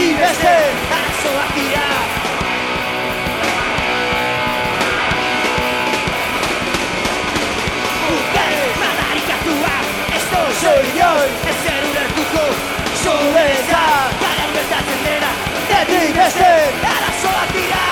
[0.00, 0.52] ni beste
[0.96, 1.86] Arazo bat dira
[8.12, 8.46] Urte
[8.82, 9.86] Madarikatu bat
[10.16, 12.46] Ez do zoi joi Ez zer ulertuko
[13.02, 13.84] Zure da
[14.24, 15.32] Gara inbertatzen dena
[15.68, 16.50] Detik beste
[16.94, 17.84] Arazo bat dira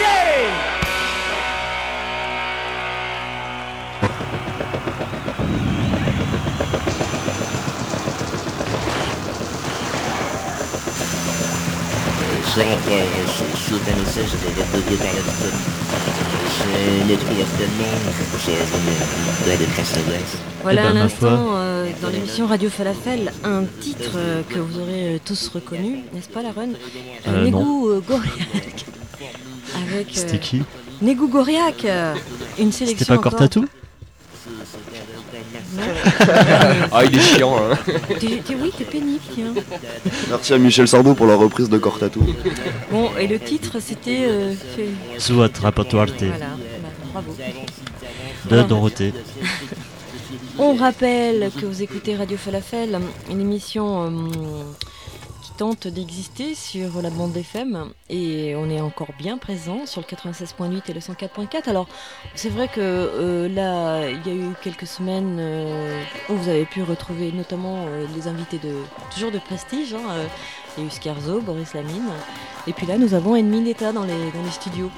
[0.00, 0.29] Yeah!
[20.62, 21.56] Voilà Eh ben, ma l'instant foi.
[21.56, 26.28] euh, dans l'émission Radio Falafel un titre euh, que vous aurez euh, tous reconnu, n'est-ce
[26.28, 26.68] pas la run
[27.28, 28.84] Euh, Negu Goriak.
[29.88, 30.62] Avec euh, C'était qui?
[31.00, 31.86] Negu Goriak,
[32.58, 32.98] une sélection.
[32.98, 33.64] C'était pas encore- Cortatou.
[36.92, 37.76] Ah, il est chiant, hein.
[38.18, 39.52] T'es- t'es- oui, t'es pénible, tiens.
[40.28, 42.22] Merci à Michel Sardou pour la reprise de Cortatou.
[42.90, 44.24] Bon, et le titre c'était.
[44.24, 46.38] euh, fait- Zu Atrapatoire Voilà,
[46.82, 47.36] bah, bravo.
[48.50, 49.12] de Dorothée.
[50.58, 52.98] On rappelle que vous écoutez Radio Falafel,
[53.30, 54.08] une émission euh,
[55.60, 60.92] d'exister sur la bande FM et on est encore bien présent sur le 96.8 et
[60.94, 61.68] le 104.4.
[61.68, 61.86] Alors
[62.34, 66.64] c'est vrai que euh, là il y a eu quelques semaines euh, où vous avez
[66.64, 68.74] pu retrouver notamment euh, les invités de
[69.12, 69.92] toujours de prestige.
[69.92, 70.00] Hein,
[70.78, 72.08] il y a eu Scarzo, Boris Lamine
[72.66, 74.90] et puis là nous avons Ennemi d'État dans les, dans les studios.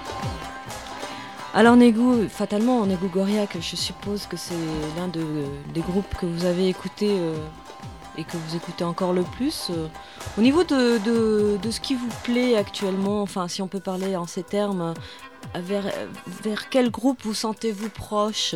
[1.54, 4.54] Alors Negu, fatalement, Negu Goriak, je suppose que c'est
[4.96, 7.18] l'un des groupes que vous avez écouté
[8.16, 9.70] et que vous écoutez encore le plus.
[9.70, 9.88] Euh,
[10.38, 10.98] au niveau de,
[11.58, 14.94] de, ce qui vous plaît actuellement, enfin si on peut parler en ces termes,
[15.54, 15.84] vers,
[16.42, 18.54] vers quel groupe vous sentez-vous proche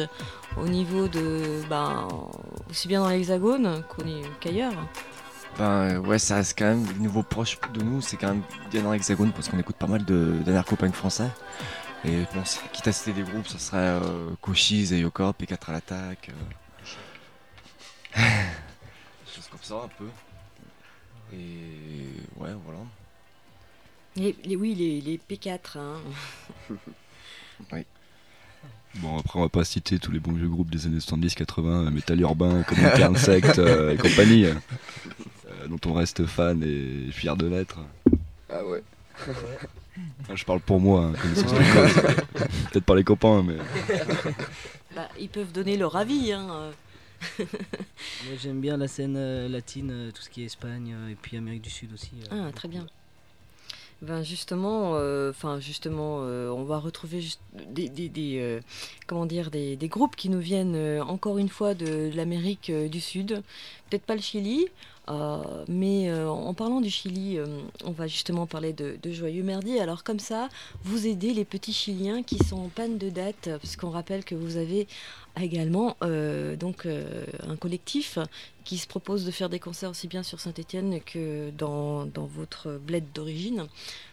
[0.56, 2.08] au niveau de, ben,
[2.70, 3.82] aussi bien dans l'Hexagone
[4.40, 4.74] qu'ailleurs?
[5.58, 8.82] Ben ouais, ça reste quand même le niveau proche de nous, c'est quand même bien
[8.82, 11.30] dans l'Hexagone parce qu'on écoute pas mal d'anarcho-punk français.
[12.04, 12.42] Et bon,
[12.72, 16.30] quitte à citer des groupes, ça serait euh, Cochise et Yoko, P4 à l'attaque.
[18.18, 18.20] Euh.
[19.50, 20.06] comme ça un peu.
[21.32, 22.80] Et ouais, voilà.
[24.16, 25.78] Les, oui, les, les P4.
[25.78, 26.00] Hein.
[27.72, 27.84] oui.
[28.96, 32.18] Bon, après, on va pas citer tous les bons vieux groupes des années 70-80, Metal
[32.20, 34.54] Urbain, comme Insect euh, et compagnie, euh,
[35.68, 37.80] dont on reste fan et fier de l'être.
[38.48, 38.82] Ah ouais.
[40.34, 41.12] Je parle pour moi, hein,
[42.72, 43.56] peut-être pas les copains, mais.
[44.94, 46.32] Bah, ils peuvent donner leur avis.
[46.32, 46.70] Hein.
[47.38, 51.14] Moi j'aime bien la scène euh, latine, euh, tout ce qui est Espagne euh, et
[51.14, 52.10] puis Amérique du Sud aussi.
[52.30, 52.86] ah très bien.
[54.02, 54.90] Ben justement,
[55.30, 57.24] enfin justement, on va retrouver
[57.70, 58.60] des,
[59.06, 63.42] comment dire des, groupes qui nous viennent encore une fois de l'Amérique du Sud.
[63.88, 64.66] Peut-être pas le Chili,
[65.08, 67.46] euh, mais euh, en parlant du Chili, euh,
[67.84, 69.80] on va justement parler de, Joyeux Merdier.
[69.80, 70.48] Alors comme ça,
[70.82, 74.56] vous aidez les petits Chiliens qui sont en panne de date, puisqu'on rappelle que vous
[74.56, 74.88] avez
[75.40, 78.18] également donc un collectif
[78.64, 82.78] qui se propose de faire des concerts aussi bien sur Saint-Étienne que dans, dans votre
[82.78, 83.66] bled d'origine.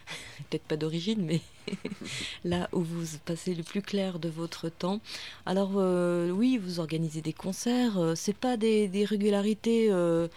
[0.50, 1.40] Peut-être pas d'origine, mais
[2.44, 5.00] là où vous passez le plus clair de votre temps.
[5.46, 10.28] Alors euh, oui, vous organisez des concerts, euh, c'est pas des, régularités euh,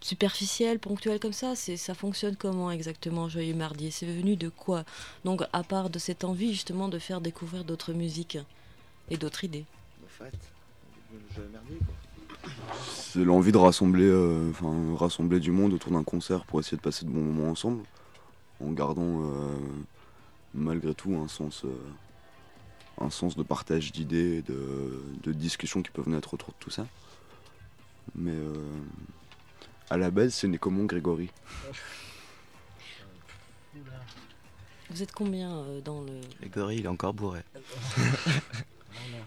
[0.00, 3.90] superficielles, ponctuelles comme ça, c'est ça fonctionne comment exactement Joyeux Mardi?
[3.90, 4.84] C'est venu de quoi?
[5.24, 8.38] Donc à part de cette envie justement de faire découvrir d'autres musiques
[9.10, 9.64] et d'autres idées.
[12.92, 14.10] C'est l'envie de rassembler,
[14.50, 17.84] enfin, rassembler du monde autour d'un concert pour essayer de passer de bons moments ensemble
[18.62, 19.56] en gardant euh,
[20.54, 21.74] malgré tout un sens, euh,
[23.00, 26.86] un sens de partage d'idées, de, de discussions qui peuvent naître autour de tout ça.
[28.14, 28.54] Mais euh,
[29.90, 31.30] à la base, c'est né comment Grégory
[34.90, 36.20] Vous êtes combien dans le.
[36.40, 37.40] Grégory, il est encore bourré.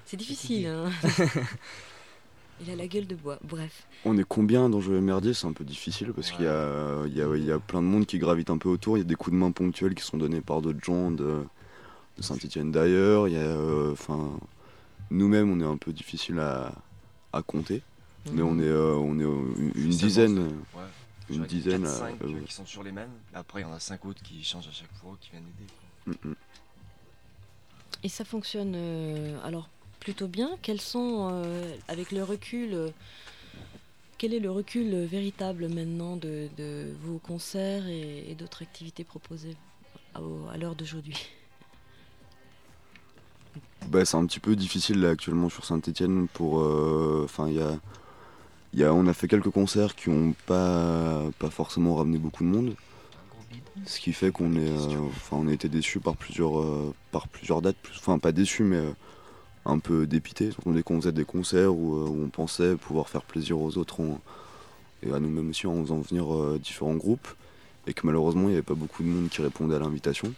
[0.05, 0.67] c'est difficile.
[0.67, 0.91] Hein
[2.61, 3.85] Il a la gueule de bois, bref.
[4.05, 5.33] On est combien dans Jeu Merdier?
[5.33, 8.05] C'est un peu difficile parce qu'il y a, y, a, y a, plein de monde
[8.05, 8.97] qui gravite un peu autour.
[8.97, 11.43] Il y a des coups de main ponctuels qui sont donnés par d'autres gens de,
[12.19, 13.27] Saint-Etienne d'ailleurs.
[13.27, 14.39] Il y a, euh, enfin,
[15.11, 16.71] nous-mêmes, on est un peu difficile à,
[17.33, 17.81] à compter.
[18.31, 20.49] Mais on est, euh, on est une, dizaine.
[21.29, 21.83] Une dizaine.
[21.83, 23.11] 4, 5, qui sont sur les mêmes.
[23.33, 26.17] Après, il y en a 5 autres qui changent à chaque fois, qui viennent aider.
[26.23, 26.35] Mm, mm.
[28.03, 29.69] Et ça fonctionne euh, alors
[30.05, 30.51] plutôt bien.
[30.61, 32.89] Quels sont, euh, avec le recul, euh,
[34.19, 36.47] quel est le recul véritable maintenant de,
[37.01, 39.55] vos concerts et, d'autres activités proposées
[40.13, 41.17] à, l'heure d'aujourd'hui?
[43.87, 46.59] Bah, C'est un petit peu difficile là, actuellement sur Saint-Etienne pour...
[46.59, 47.79] Euh, enfin, il y a,
[48.75, 52.49] y a, on a fait quelques concerts qui n'ont pas, pas forcément ramené beaucoup de
[52.49, 52.75] monde.
[53.87, 54.71] Ce qui fait qu'on est,
[55.07, 56.63] enfin, on a été déçus par plusieurs,
[57.11, 57.75] par plusieurs dates.
[57.97, 58.81] Enfin, pas déçus, mais
[59.65, 60.49] un peu dépité.
[60.65, 64.01] Dès qu'on faisait des concerts euh, où, on pensait pouvoir faire plaisir aux autres
[65.03, 67.27] et à nous-mêmes aussi en faisant venir euh, différents groupes
[67.87, 70.31] et que malheureusement il n'y avait pas beaucoup de monde qui répondait à l'invitation.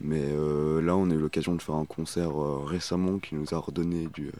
[0.00, 2.30] Mais euh, là, on a eu l'occasion de faire un concert
[2.64, 4.30] récemment qui nous a redonné, du,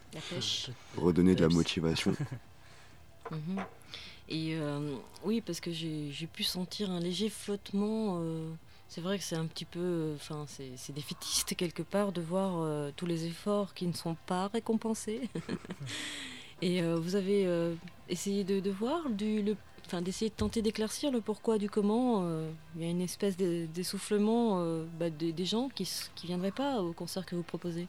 [0.97, 2.15] redonné de la motivation.
[3.31, 3.63] Mhm.
[4.31, 4.57] Et
[5.23, 8.23] oui, parce que j'ai pu sentir un léger flottement
[8.89, 12.91] c'est vrai que c'est un petit peu, enfin, c'est défaitiste quelque part de voir euh,
[12.97, 15.29] tous les efforts qui ne sont pas récompensés.
[16.63, 17.75] Et euh, vous avez euh,
[18.09, 22.27] essayé de, voir, le, enfin, d'essayer de tenter d'éclaircir le pourquoi du comment.
[22.77, 24.65] Il y a une espèce d'essoufflement
[24.99, 25.83] bah, des, gens qui
[26.23, 27.87] ne viendraient pas au concert que vous proposez?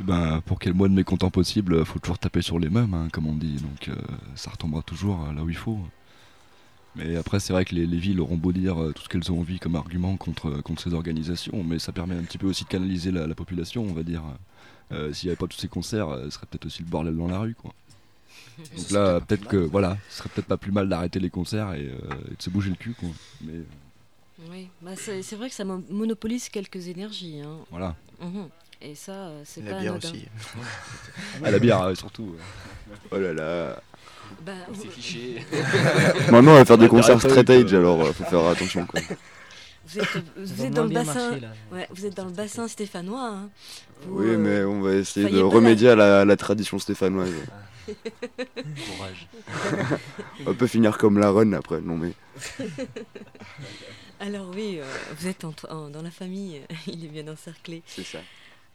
[0.00, 3.08] Eh ben, pour quel mois de mécontent possible, faut toujours taper sur les mêmes, hein,
[3.12, 3.58] comme on dit.
[3.58, 3.96] Donc
[4.34, 5.78] ça retombera toujours là où il faut.
[6.96, 9.40] Mais après, c'est vrai que les, villes auront beau dire euh, tout ce qu'elles ont
[9.40, 12.64] envie comme argument contre, euh, contre ces organisations, mais ça permet un petit peu aussi
[12.64, 14.22] de canaliser la, population, on va dire.
[14.92, 17.26] Euh, s'il n'y avait pas tous ces concerts, ce serait peut-être aussi le bordel dans
[17.26, 17.72] la rue, quoi.
[18.76, 21.86] Donc là, peut-être que voilà, ce serait peut-être pas plus mal d'arrêter les concerts et,
[21.86, 23.08] euh, et de se bouger le cul, quoi.
[23.40, 23.60] Mais
[24.50, 27.40] Oui, bah c'est vrai que ça mo- monopolise quelques énergies.
[27.40, 27.58] hein.
[27.70, 27.96] voilà.
[28.20, 28.48] Mhm.
[28.82, 30.08] Et ça, euh, c'est La pas bière anodin.
[30.10, 30.26] aussi.
[31.44, 32.34] Ah, la bière, euh, surtout.
[33.10, 33.82] Oh là là.
[34.44, 35.44] Bah, C'est cliché.
[36.30, 38.84] Maintenant, on va faire des concerts straight euh, alors euh, faut faire attention.
[38.86, 39.00] Quoi.
[39.86, 41.48] Vous êtes, vous dans le bassin, là.
[41.72, 43.28] ouais, vous êtes dans le bassin stéphanois.
[43.28, 43.48] hein.
[44.06, 47.30] Vous, Oui, euh, mais on va essayer de remédier à la, la tradition stéphanoise.
[47.86, 49.28] Courage.
[50.46, 52.12] On peut finir comme la run après, non mais.
[54.20, 54.84] Alors oui, euh,
[55.18, 57.82] vous êtes en- en- dans la famille, il est bien encerclé.
[57.86, 58.18] C'est ça.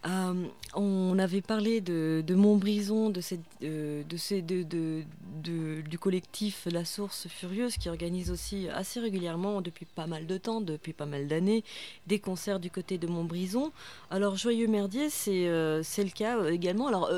[0.08, 0.34] Euh,
[0.76, 5.04] on avait parlé de, de Montbrison, de cette, euh, de ces, de, de-
[5.44, 10.38] de- du collectif La Source Furieuse qui organise aussi assez régulièrement depuis pas mal de
[10.38, 11.66] temps, depuis pas mal d'années,
[12.08, 13.74] des concerts du côté de Montbrison.
[14.10, 16.88] Alors Joyeux Merdier, c'est euh, le cas également.
[16.88, 17.12] Alors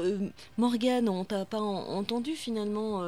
[0.57, 3.03] Morgane, on t'a pas en- entendu finalement.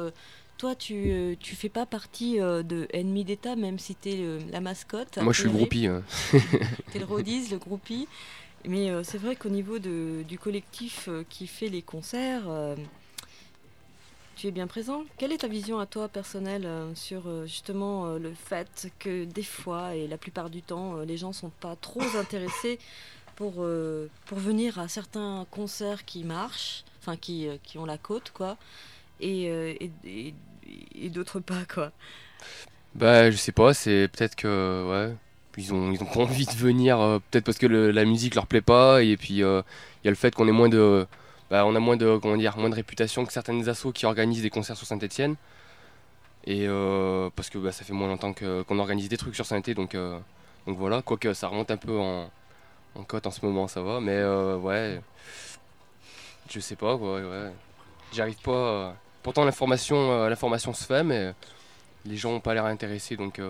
[0.56, 4.38] toi, tu, euh, tu fais pas partie euh, de Ennemi d'État, même si tu es
[4.52, 5.18] la mascotte.
[5.20, 5.86] Moi, je suis le groupie.
[5.88, 6.04] hein.
[6.92, 8.06] T'es le rodise, le groupie.
[8.66, 12.74] Mais euh, c'est vrai qu'au niveau de- du collectif euh, qui fait les concerts, euh,
[14.36, 15.04] tu es bien présent.
[15.18, 20.08] Quelle est ta vision à toi personnelle sur justement le fait que des fois et
[20.08, 22.78] la plupart du temps, les gens sont pas trop intéressés
[23.36, 23.64] pour,
[24.26, 28.56] pour venir à certains concerts qui marchent, enfin qui, qui ont la côte, quoi,
[29.20, 30.34] et, et, et-
[30.94, 31.92] et d'autres pas, quoi?
[32.94, 34.88] Bah, je sais pas, c'est peut-être que.
[34.90, 35.16] Ouais.
[35.56, 39.02] Ils ont, pas envie de venir, euh, peut-être parce que la musique leur plaît pas,
[39.02, 39.62] et puis euh,
[40.02, 41.06] il y a le fait qu'on ait moins de.
[41.50, 44.42] Bah, on a moins de, comment dire, moins de réputation que certaines assos qui organisent
[44.42, 45.36] des concerts sur Saint-Etienne.
[46.46, 49.76] Et euh, parce que bah, ça fait moins longtemps qu'on organise des trucs sur Saint-Etienne,
[49.76, 50.18] donc, euh,
[50.66, 52.30] donc voilà, quoique ça remonte un peu en,
[53.06, 54.24] cote en ce moment, ça va, mais
[54.56, 55.00] ouais.
[56.50, 57.50] Je sais pas, quoi, ouais.
[58.12, 58.94] J'y arrive pas.
[59.22, 61.32] Pourtant, l'information l'information se fait, mais
[62.04, 63.40] les gens ont pas l'air intéressés, donc,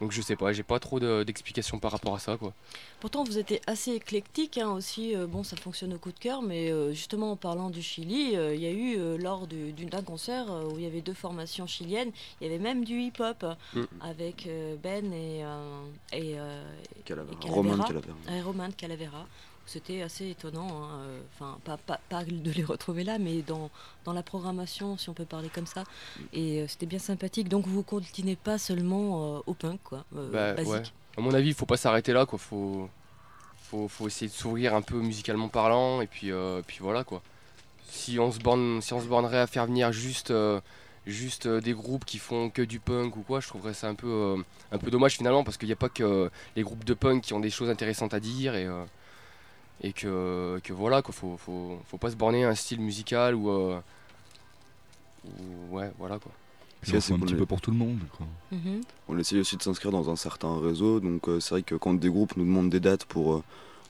[0.00, 2.52] donc je sais pas, j'ai pas trop de- d'explications par rapport à ça, quoi.
[3.00, 5.14] Pourtant, vous êtes assez éclectique hein, aussi.
[5.14, 8.36] euh, bon, ça fonctionne au coup de cœur, mais euh, justement, en parlant du Chili,
[8.36, 10.86] euh, il y a eu, euh, lors du- du- d'un concert euh, où il y
[10.86, 13.44] avait deux formations chiliennes, il y avait même du hip-hop
[13.74, 13.82] Mm.
[14.00, 15.82] avec euh, Ben et, euh,
[16.12, 16.62] et, euh,
[17.04, 17.34] Calavera.
[17.44, 18.14] et Roman de Calavera.
[18.32, 19.26] et Roman de Calavera.
[19.72, 23.70] C'était assez étonnant, hein, euh, enfin pas, pas, pas de les retrouver là, mais dans,
[24.04, 25.84] dans la programmation, si on peut parler comme ça.
[26.32, 27.48] Et euh, c'était bien sympathique.
[27.48, 30.72] Donc vous continuez pas seulement euh, au punk, quoi, euh, Bah, basique.
[30.72, 30.82] ouais.
[31.16, 32.36] À mon avis, il faut pas s'arrêter là, quoi.
[32.36, 32.88] Faut,
[33.62, 36.32] faut, faut essayer de s'ouvrir un peu musicalement parlant, et puis,
[36.66, 37.22] puis voilà, quoi.
[37.88, 40.32] Si on se borne, si on se bornerait à faire venir juste,
[41.06, 44.06] juste des groupes qui font que du punk ou quoi, je trouverais ça un peu,
[44.08, 44.36] euh,
[44.72, 47.34] un peu dommage finalement, parce qu'il n'y a pas que les groupes de punk qui
[47.34, 48.84] ont des choses intéressantes à dire, et, euh,
[49.82, 51.12] et que, que voilà, quoi.
[51.14, 53.80] Faut, faut, faut pas se borner à un style musical ou, euh,
[55.24, 56.32] ou- ouais, voilà, quoi.
[56.82, 57.98] Fait un petit peu pour tout le monde.
[58.16, 58.26] Quoi.
[58.52, 58.80] Mhm.
[59.08, 61.92] On essaye aussi de s'inscrire dans un certain réseau, donc euh, c'est vrai que quand
[61.94, 63.42] des groupes nous demandent des dates pour, euh,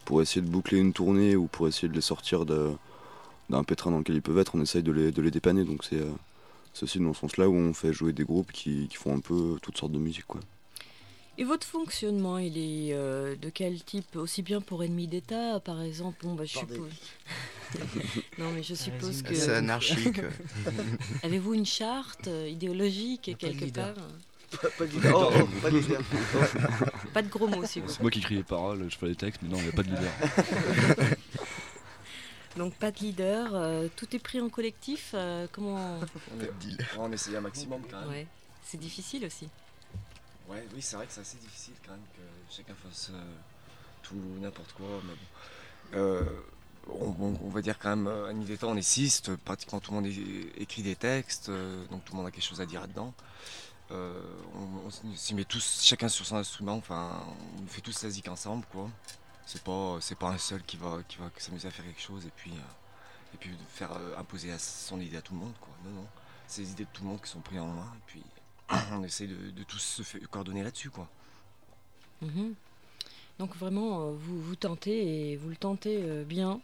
[0.04, 2.72] pour essayer de boucler une tournée ou pour essayer de les sortir de-
[3.48, 5.62] d'un pétrin dans lequel ils peuvent être, on essaye de les, de les dépanner.
[5.64, 6.10] Donc c'est euh,
[6.72, 9.20] c'est aussi dans ce sens-là où on fait jouer des groupes qui, qui font un
[9.20, 10.26] peu toutes sortes de musique.
[10.26, 10.40] Quoi.
[11.40, 15.80] Et votre fonctionnement, il est euh, de quel type Aussi bien pour ennemi d'État, par
[15.80, 16.76] exemple Bon, bah, je Bordel.
[16.76, 18.22] suppose.
[18.38, 19.34] non, mais je suppose que.
[19.34, 20.20] C'est anarchique.
[21.22, 23.94] Avez-vous une charte euh, idéologique quelque leader.
[23.94, 25.32] part Pas, pas de leader.
[25.32, 26.02] Oh, oh, pas de leader.
[27.14, 29.16] Pas de gros mots, s'il vous C'est moi qui écris les paroles, je fais les
[29.16, 31.16] textes, mais non, il n'y a pas de leader.
[32.56, 35.12] Donc, pas de leader, euh, tout est pris en collectif.
[35.14, 35.98] euh, comment.
[36.98, 38.08] On, on essaye un maximum quand même.
[38.10, 38.26] Ouais,
[38.62, 39.48] c'est difficile aussi.
[40.50, 43.34] Ouais, oui, c'est vrai que c'est assez difficile quand même que chacun fasse euh,
[44.02, 44.86] tout n'importe quoi.
[45.04, 45.96] Mais bon.
[45.98, 46.24] Euh,
[46.88, 50.00] on, va dire quand même, euh, à niveau on est six, euh, pratiquement tout le
[50.00, 50.10] monde
[50.56, 51.50] écrit des textes,
[51.90, 53.14] donc tout le monde a quelque chose à dire là-dedans.
[53.90, 57.22] On s'y- met tous, chacun sur son instrument, enfin,
[57.62, 58.88] on fait tous la zik ensemble, quoi.
[59.46, 62.26] C'est pas, c'est pas un seul qui va, qui va s'amuser à faire quelque chose
[62.26, 62.52] et puis,
[63.34, 65.72] et puis faire imposer son idée à tout le monde, quoi.
[65.84, 66.06] Non, non,
[66.48, 68.22] c'est les idées de tout le monde qui sont prises en main et puis
[68.92, 71.08] on essaie de, de tous se coordonner là-dessus, quoi.
[72.22, 72.54] Mhm.
[73.38, 76.60] Donc, vraiment, euh, vous, vous tentez et vous le tentez euh, bien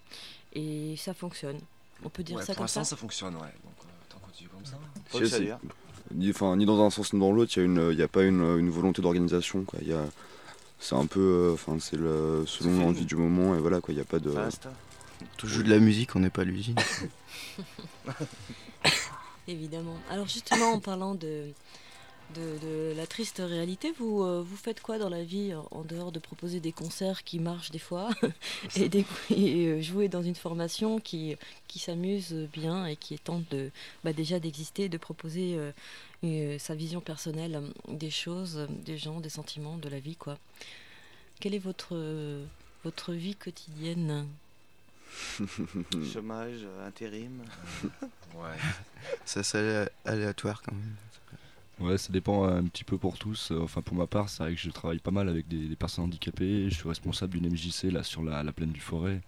[0.54, 1.58] et ça fonctionne.
[2.04, 3.40] On peut dire Ouais, ça pour comme l'instant, ça ça fonctionne, ouais.
[3.40, 4.78] Donc, euh, tant continue comme ça.
[5.10, 5.48] Si, si.
[6.14, 8.70] Ni, enfin, ni dans un sens ni dans l'autre, il n'y a, pas une, une
[8.70, 9.64] volonté d'organisation.
[9.64, 9.78] quoi.
[9.82, 10.04] Il y a-
[10.78, 11.20] C'est un peu.
[11.20, 13.92] euh, Enfin, c'est le, selon l'envie du moment et voilà, quoi.
[13.92, 14.32] Il n'y a pas de.
[15.42, 16.76] On joue de la musique, on n'est pas à l'usine.
[19.48, 19.96] Évidemment.
[20.10, 21.48] Alors justement, en parlant de,
[22.34, 23.92] de, la triste réalité.
[23.98, 27.38] Vous, euh, vous faites quoi dans la vie en dehors de proposer des concerts qui
[27.38, 28.10] marchent des fois
[28.76, 31.36] et, euh, jouer dans une formation qui,
[31.68, 33.70] qui s'amuse bien et qui tente de,
[34.04, 35.58] bah, déjà d'exister, de proposer
[36.24, 40.38] euh, sa vision personnelle des choses, des gens, des sentiments, de la vie quoi.
[41.38, 41.96] Quelle est votre,
[42.82, 44.26] votre vie quotidienne?
[46.12, 47.42] Chômage, intérim.
[48.34, 48.56] ouais.
[49.24, 50.96] Ça c'est aléatoire quand même.
[51.78, 53.50] Ouais, ça dépend un petit peu pour tous.
[53.50, 56.70] Enfin, pour ma part, c'est vrai que je travaille pas mal avec des, personnes handicapées.
[56.70, 59.20] Je suis responsable d'une MJC là sur la, plaine du Forêt.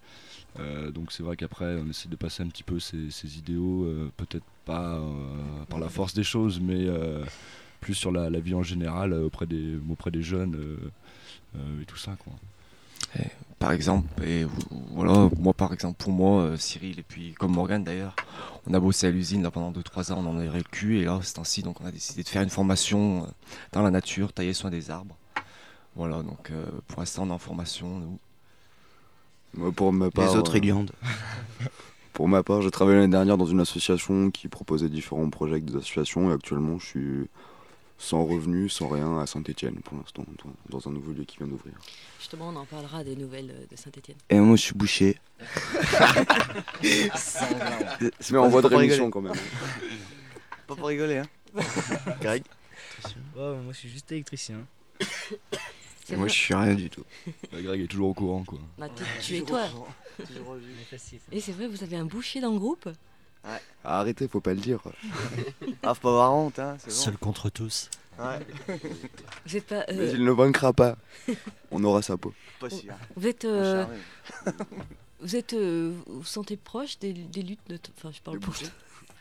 [0.59, 4.11] Euh, donc c'est vrai qu'après, on essaie de passer un petit peu ces, idéaux, euh,
[4.17, 6.87] peut-être pas euh, par la force des choses, mais
[7.81, 10.79] plus sur la, vie en général auprès des, auprès des jeunes
[11.81, 12.15] et tout ça.
[12.23, 12.33] Quoi
[13.59, 14.45] par exemple, et
[14.91, 18.15] voilà, moi par exemple, pour moi, euh, Cyril et puis comme Morgan d'ailleurs,
[18.65, 21.05] on a bossé à l'usine là pendant 2-3 ans, on en avait le cul et
[21.05, 23.27] là c'est ainsi, donc on a décidé de faire une formation euh,
[23.73, 25.17] dans la nature, tailler soin des arbres.
[25.95, 28.19] Voilà, donc euh, pour l'instant on est en formation, nous.
[29.55, 30.91] Moi, pour ma part, Les autres Iliandes.
[32.13, 35.65] pour ma part, j'ai travaillé l'année dernière dans une association qui proposait différents projets avec
[35.65, 37.27] des associations et actuellement je suis
[37.99, 40.25] sans revenu, sans rien à Saint-Etienne pour l'instant,
[40.69, 41.73] dans un nouveau lieu qui vient d'ouvrir.
[42.17, 44.17] Justement, on en parlera des nouvelles de Saint-Etienne.
[44.29, 45.17] Et moi, je suis bouché.
[48.31, 49.33] Mais en voie de rémission quand même.
[50.67, 51.27] Pas pour rigoler, hein.
[52.21, 52.43] Greg
[53.35, 54.65] Moi, je suis juste électricien.
[56.11, 57.03] Et moi, je suis rien du tout.
[57.51, 58.59] Bah, Greg est toujours au courant, quoi.
[58.77, 58.87] Bah,
[59.21, 59.67] tu es toi.
[61.31, 62.89] Et c'est vrai, vous avez un boucher dans le groupe?
[63.45, 63.61] Ouais.
[63.83, 64.81] arrêtez, faut pas le dire.
[65.83, 66.77] ah, faut pas avoir honte, hein.
[66.87, 67.89] Seul contre tous.
[68.19, 68.77] Ouais.
[69.45, 69.85] Vous êtes pas.
[69.89, 70.97] Mais euh, il ne vaincra pas.
[71.71, 72.33] On aura sa peau.
[72.59, 72.93] Pas sûr.
[73.15, 73.45] Vous êtes.
[73.45, 73.85] Euh,
[75.21, 75.53] vous êtes.
[75.53, 77.79] Euh, vous sentez proche des, des luttes de.
[77.97, 78.53] Enfin, je parle pour.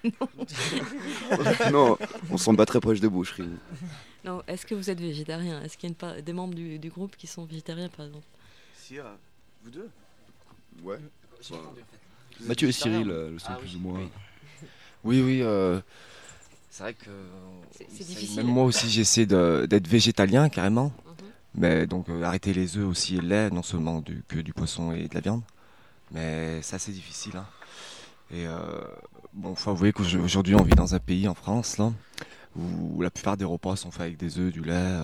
[1.73, 1.99] non,
[2.31, 3.49] on sent pas très proche des boucheries.
[4.25, 5.61] Non, est-ce que vous êtes végétarien?
[5.62, 8.27] Est-ce qu'il y a des membres du, du, groupe qui sont végétariens, par exemple?
[8.77, 8.97] Si,
[9.64, 9.89] vous deux
[10.85, 10.99] Ouais.
[12.41, 14.01] Mathieu et Cyril euh, le sont ah plus ou moins.
[15.05, 15.41] Oui, oui.
[15.43, 15.80] Euh,
[16.70, 17.11] c'est vrai que.
[17.72, 18.36] C'est difficile.
[18.36, 20.86] Même moi aussi, j'essaie d'être végétalien carrément.
[20.86, 21.26] Mhm.
[21.55, 24.53] Mais donc euh, arrêter les œufs aussi et le lait, non seulement du, que du
[24.53, 25.43] poisson et de la viande.
[26.12, 27.36] Mais c'est assez difficile.
[27.36, 27.47] Hein.
[28.30, 28.47] Et
[29.32, 31.93] bon, faut avouer qu'aujourd'hui, on vit dans un pays en France là,
[32.57, 34.99] où la plupart des repas sont faits avec des œufs, du lait,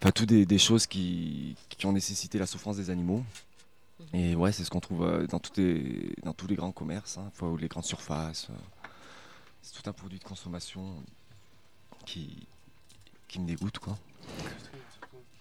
[0.00, 3.22] enfin, tout des, des choses qui, qui, ont nécessité la souffrance des animaux.
[4.12, 7.30] Et ouais, c'est ce qu'on trouve euh, dans, les, dans tous les grands commerces, hein,
[7.60, 8.48] les grandes surfaces.
[8.50, 8.88] Euh,
[9.62, 10.82] c'est tout un produit de consommation
[12.04, 12.46] qui,
[13.28, 13.96] qui me dégoûte, quoi.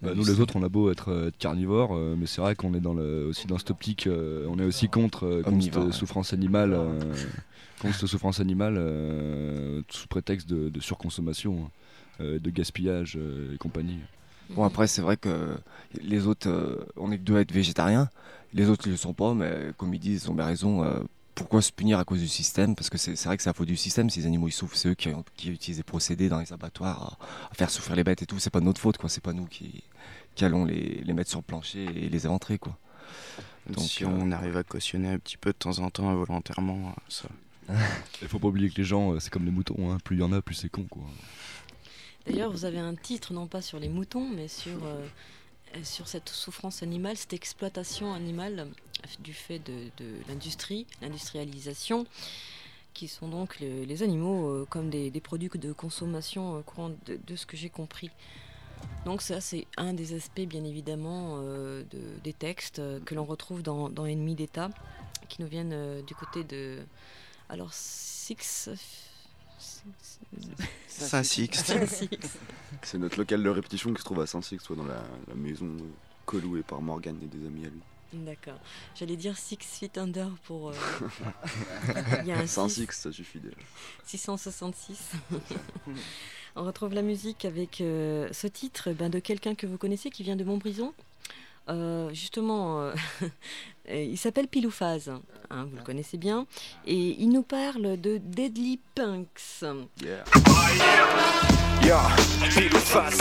[0.02, 2.82] Bah, nous les autres, on a beau être, euh, carnivores, mais c'est vrai qu'on est
[2.82, 6.78] dans le, aussi dans cette optique, on est aussi contre, contre souffrance animale,
[7.80, 8.76] contre cette souffrance animale
[9.90, 11.70] sous prétexte de, surconsommation,
[12.20, 13.18] hein, de gaspillage
[13.54, 14.00] et compagnie.
[14.50, 15.58] Bon après c'est vrai que
[16.02, 18.10] les autres, on est que deux à être végétariens,
[18.54, 20.84] les autres ne le sont pas, mais comme ils disent, ils ont bien raison.
[20.84, 21.00] Euh,
[21.36, 22.76] pourquoi se punir à cause du système?
[22.76, 24.10] Parce que c'est vrai que c'est à faute du système.
[24.10, 27.18] Si les animaux ils souffrent, c'est eux qui, qui, utilisent des procédés dans les abattoirs
[27.52, 28.38] à, faire souffrir les bêtes et tout.
[28.38, 29.10] C'est pas notre faute, quoi.
[29.10, 29.84] C'est pas nous qui,
[30.42, 32.78] allons les, mettre sur le plancher et les éventrer, quoi.
[33.68, 36.94] Donc, si on euh, arrive à cautionner un petit peu de temps en temps involontairement,
[37.08, 37.28] ça.
[38.22, 39.92] Il faut pas oublier que les gens, euh, c'est comme les moutons.
[39.92, 39.98] Hein.
[40.04, 41.04] Plus il y en a, plus c'est con, quoi.
[42.26, 44.80] D'ailleurs, vous avez un titre, non pas sur les moutons, mais sur
[45.82, 48.68] sur cette souffrance animale, cette exploitation animale
[49.20, 49.90] du fait de,
[50.28, 52.06] l'industrie, l'industrialisation,
[52.94, 57.46] qui sont donc les, animaux euh, comme des, produits de consommation euh, courante de, ce
[57.48, 58.12] que j'ai compris.
[59.06, 61.84] Donc ça, c'est un des aspects, bien évidemment, euh,
[62.24, 64.70] des textes que l'on retrouve dans, dans d'État,
[65.28, 66.80] qui nous viennent du côté de...
[67.50, 68.70] Alors, Six
[70.88, 71.74] Saint-Sixte.
[72.82, 75.04] C'est notre local de répétition qui se trouve à Saint-Sixte, dans la,
[75.36, 75.76] maison
[76.26, 77.82] colouée par Morgan et des amis à lui.
[78.14, 78.60] D'accord.
[78.96, 80.70] J'allais dire Six Feet Under pour.
[80.70, 80.74] Euh...
[82.46, 83.56] Saint-Sixte, ça suffit déjà.
[84.06, 85.14] 666.
[86.56, 90.22] On retrouve la musique avec euh, ce titre ben, de quelqu'un que vous connaissez qui
[90.22, 90.94] vient de Montbrison.
[91.70, 92.94] Euh, justement, euh,
[93.90, 95.12] il s'appelle Pilouphase,
[95.50, 96.46] hein, vous le connaissez bien,
[96.86, 99.64] et il nous parle de Deadly Punks.
[100.02, 100.24] Yeah.
[101.84, 102.02] Yeah,
[102.50, 103.18] Pilouphase,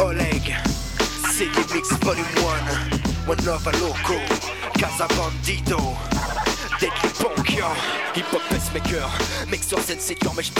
[0.00, 0.54] Oleg,
[1.30, 2.24] City Mix Volume
[3.26, 4.18] 1, One Love a Loco,
[4.78, 6.11] Casa Bandito.
[8.14, 9.08] Hip hop pacemaker.
[9.48, 10.50] Mec sur scène c'est dur mais je.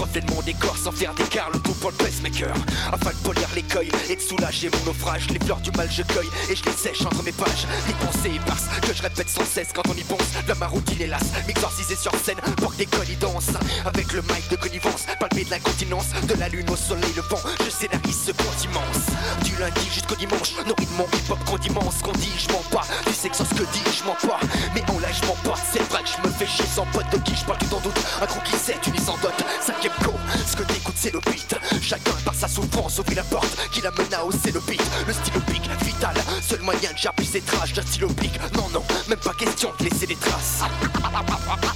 [0.00, 2.54] Reflet de mon décor sans faire d'écart, le tout pour le pacemaker.
[2.92, 5.28] Afin de polir l'écueil et de soulager mon naufrage.
[5.30, 7.66] Les fleurs du mal je cueille et je les sèche entre mes pages.
[7.86, 10.20] Les pensées éparses que je répète sans cesse quand on y pense.
[10.46, 13.50] De ma routine hélas, m'exorciser sur scène pour que des danse
[13.84, 16.10] Avec le mic de connivence, palper de l'incontinence.
[16.26, 19.44] De la lune au soleil le vent, je scénarise ce compte immense.
[19.44, 21.90] Du lundi jusqu'au dimanche, nourri de mon hip hop condiment.
[21.90, 22.86] Ce qu'on dit, je mens pas.
[23.06, 24.40] Du sexe ce que dit, je mens pas.
[24.74, 25.26] Mais en là, je
[25.72, 27.80] C'est vrai que je me fais chier sans pote de qui je parle tout en
[27.80, 27.98] doute.
[28.20, 29.32] Un gros qui sait, tu dis sans dot.
[29.60, 30.12] Cinquième co,
[30.46, 31.54] ce que t'écoutes, c'est le beat.
[31.80, 34.82] Chacun par sa souffrance ouvrit la porte qui la mena à hausser le beat.
[35.06, 36.14] Le stylo pic, vital.
[36.42, 38.38] Seul moyen de jarper ses trash d'un stylo pic.
[38.54, 40.62] Non, non, même pas question de laisser des traces.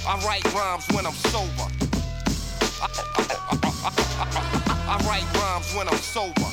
[0.07, 1.67] I rhymes when I'm sober.
[4.87, 6.49] I rhymes when I'm sober.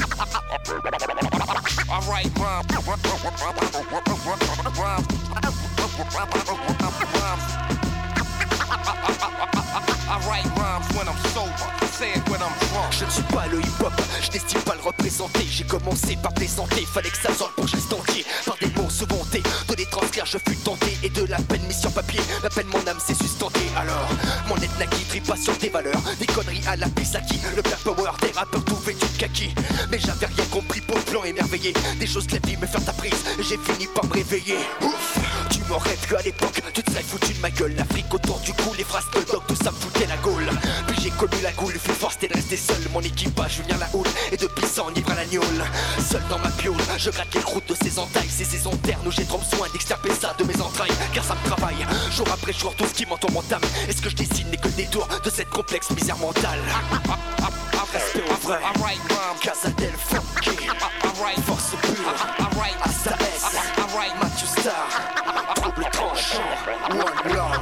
[1.90, 2.70] I write rhymes.
[13.00, 15.46] Je ne suis pas le hip-hop, je n'estime pas le représenter.
[15.48, 17.66] J'ai commencé par plaisanter, fallait que ça sorte pour
[18.60, 18.69] des mots
[19.68, 20.96] de les transcrire, je fus tenté.
[21.02, 23.60] Et de la peine mise sur papier, la peine mon âme s'est sustentée.
[23.76, 24.08] Alors,
[24.48, 24.56] mon
[25.26, 27.40] pas sur des valeurs, des conneries à la Pisaki.
[27.56, 29.54] Le black power des rappeurs tout vêtus kaki.
[29.90, 31.72] Mais j'avais rien compris, pour plan émerveillé.
[31.98, 34.58] Des choses que la vie me faire ta prise, j'ai fini par me réveiller.
[34.82, 35.18] Ouf,
[35.50, 37.74] tu m'aurais vu à l'époque, tu te serais foutu de ma gueule.
[37.76, 40.50] L'Afrique autour du cou, les phrases de dog, tout ça me foutait la gaule.
[40.88, 42.80] Puis j'ai connu la goule, fut force de rester seul.
[42.92, 45.64] Mon équipage vient la houle et depuis s'enivre à la gnôle.
[46.10, 48.28] Seul dans ma piole, je gratte les croûtes de ces entailles.
[48.28, 48.76] Ces saisons
[49.06, 50.92] où j'ai trop besoin d'extirper ça de mes entrailles.
[51.12, 53.62] Car ça me travaille, jour après jour, tout ce qui m'entoure m'entame.
[53.88, 56.60] Et ce que je dessine n'est que le détour de cette complexe misère mentale.
[57.92, 58.60] Respect au vrai,
[59.40, 60.68] Casadel funky,
[61.44, 62.14] force pure,
[62.82, 63.56] Asta S,
[64.20, 64.86] Matthew Star,
[65.56, 66.38] trouble tranchant,
[66.90, 67.58] one love.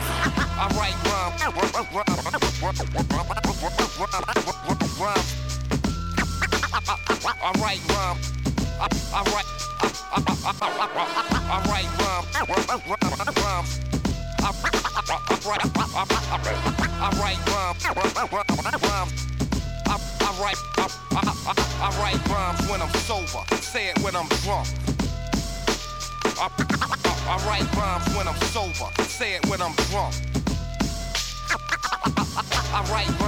[7.58, 9.47] Write rhymes.
[10.10, 10.20] I
[17.20, 17.84] write rhymes.
[17.84, 18.28] I write.
[18.80, 19.12] Rhymes.
[19.84, 20.98] I write rhymes.
[21.80, 22.28] I write.
[22.28, 23.44] Rhymes when I'm sober.
[23.60, 24.68] Say it when I'm drunk.
[26.40, 26.48] I,
[27.28, 28.90] I, write rhymes when I'm sober.
[29.02, 30.14] Say it when I'm drunk.
[32.72, 33.18] I write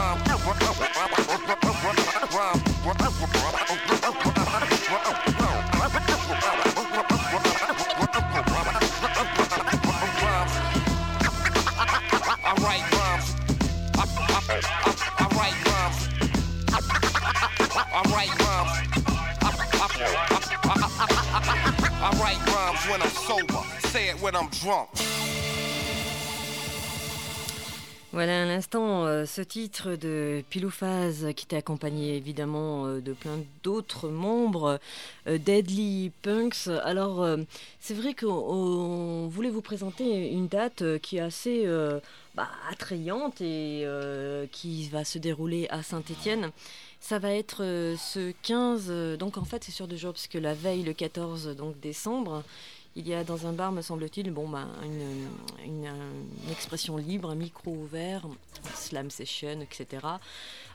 [22.89, 23.63] when I'm sober.
[23.89, 24.89] Say it when I'm drunk.
[28.13, 33.39] Voilà à l'instant euh, ce titre de Pilouphase qui était accompagné évidemment euh, de plein
[33.63, 34.81] d'autres membres
[35.29, 36.67] euh, Deadly Punks.
[36.83, 37.25] Alors
[37.79, 41.67] c'est vrai qu'on voulait vous présenter une date qui est assez
[42.35, 43.87] bah, attrayante et
[44.51, 46.51] qui va se dérouler à Saint-Étienne.
[47.01, 47.65] Ça va être
[47.97, 51.81] ce 15, donc en fait c'est sur deux jours puisque la veille le 14 donc
[51.81, 52.45] décembre,
[52.97, 54.67] il y a dans un bar, me semble-t-il, bon, bah,
[55.65, 55.87] une,
[56.51, 58.27] expression libre, un micro ouvert,
[58.75, 60.07] slam session, etc.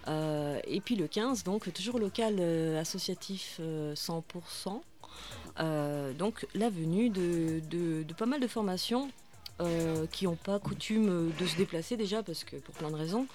[0.08, 4.82] Euh, et puis le 15, donc toujours local euh, associatif 100%.
[5.60, 9.10] Euh, donc la venue de, de, pas mal de formations
[10.12, 13.26] qui n'ont pas coutume de se déplacer déjà, parce que pour plein de raisons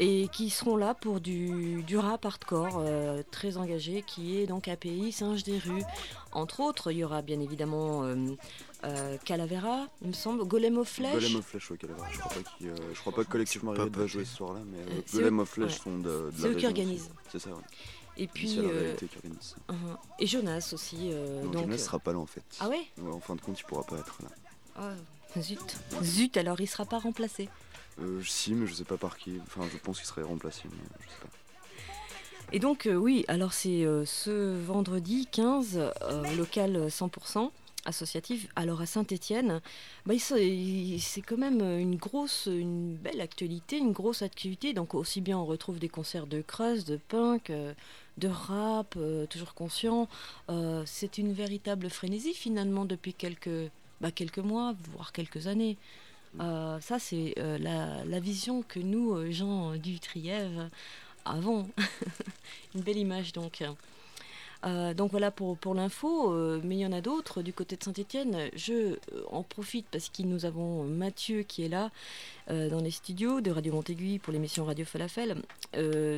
[0.00, 4.66] et qui seront là pour du, du rap hardcore euh, très engagé qui est donc
[4.66, 5.82] API Singe des rues.
[6.32, 8.16] Entre autres, il y aura bien évidemment euh,
[8.84, 11.12] euh, Calavera, il me semble, Golem of Flesh.
[11.12, 12.08] Golem of Flesh, oui, Calavera.
[12.10, 15.38] Je crois pas, je crois pas que collectivement Marguerite va jouer ce soir-là, mais Golem
[15.40, 17.10] of Flesh sont de, de C'est eux qui organisent.
[17.30, 17.62] C'est ça, ouais.
[18.16, 18.58] Et puis.
[18.58, 19.74] Uh
[20.18, 21.10] Et Jonas aussi.
[21.10, 22.42] non, donc, Jonas sera pas là en fait.
[22.58, 24.28] Ah ouais, En fin de compte, il pourra pas être là.
[24.80, 25.76] Oh, zut.
[26.02, 27.50] Zut, alors il sera pas remplacé.
[27.98, 29.38] Euh, si, mais je sais pas par qui.
[29.46, 30.62] Enfin, je pense qu'il serait remplacé.
[32.52, 35.92] Et donc, euh, oui, alors c'est euh, ce vendredi 15,
[36.36, 37.50] local 100%
[37.86, 38.48] associatif.
[38.56, 39.60] Alors à Saint-Étienne,
[40.04, 44.72] bah, c'est quand même une grosse, une belle actualité, une grosse activité.
[44.72, 47.50] Donc aussi bien on retrouve des concerts de crust, de punk,
[48.18, 48.98] de rap,
[49.30, 50.08] toujours conscient.
[50.84, 53.70] c'est une véritable frénésie finalement depuis quelques,
[54.02, 55.78] bah, quelques mois, voire quelques années.
[56.38, 60.68] Euh, ça, c'est euh, la, vision que nous, euh, gens du Trièvre,
[61.24, 61.68] avons.
[62.74, 63.62] Une belle image donc.
[64.62, 68.50] Donc voilà pour, pour l'info, mais il y en a d'autres du côté de Saint-Etienne.
[68.54, 68.98] Je
[69.30, 71.90] en profite parce que nous avons Mathieu qui est là
[72.48, 75.36] dans les studios de Radio Montéguy pour l'émission Radio Falafel.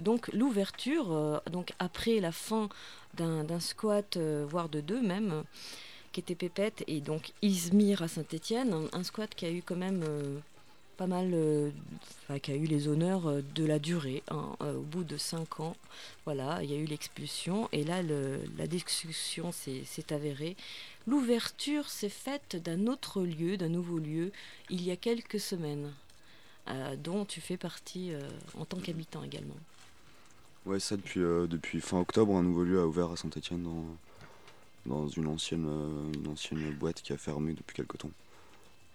[0.03, 2.69] donc l'ouverture, donc après la fin
[3.15, 5.45] d'un squat, voire de deux même,
[6.13, 10.05] qui était Pépette et donc Izmir à Saint-Etienne, un squat qui a eu quand même
[10.97, 11.71] pas mal, euh,
[12.43, 14.23] qui a eu les honneurs euh, de la durée.
[14.31, 15.77] Hein, euh, au bout de cinq ans,
[16.25, 20.57] voilà, il y a eu l'expulsion et là, la discussion s'est avérée.
[21.07, 24.33] L'ouverture s'est faite d'un autre lieu, d'un nouveau lieu,
[24.71, 25.93] il y a quelques semaines,
[26.99, 28.13] dont tu fais partie
[28.57, 29.57] en tant qu'habitant également.
[30.65, 33.85] Ouais, ça depuis, fin octobre, un nouveau lieu a ouvert à Saint-Etienne dans,
[34.87, 35.69] dans une, ancienne,
[36.15, 38.11] une ancienne boîte qui a fermé depuis quelques temps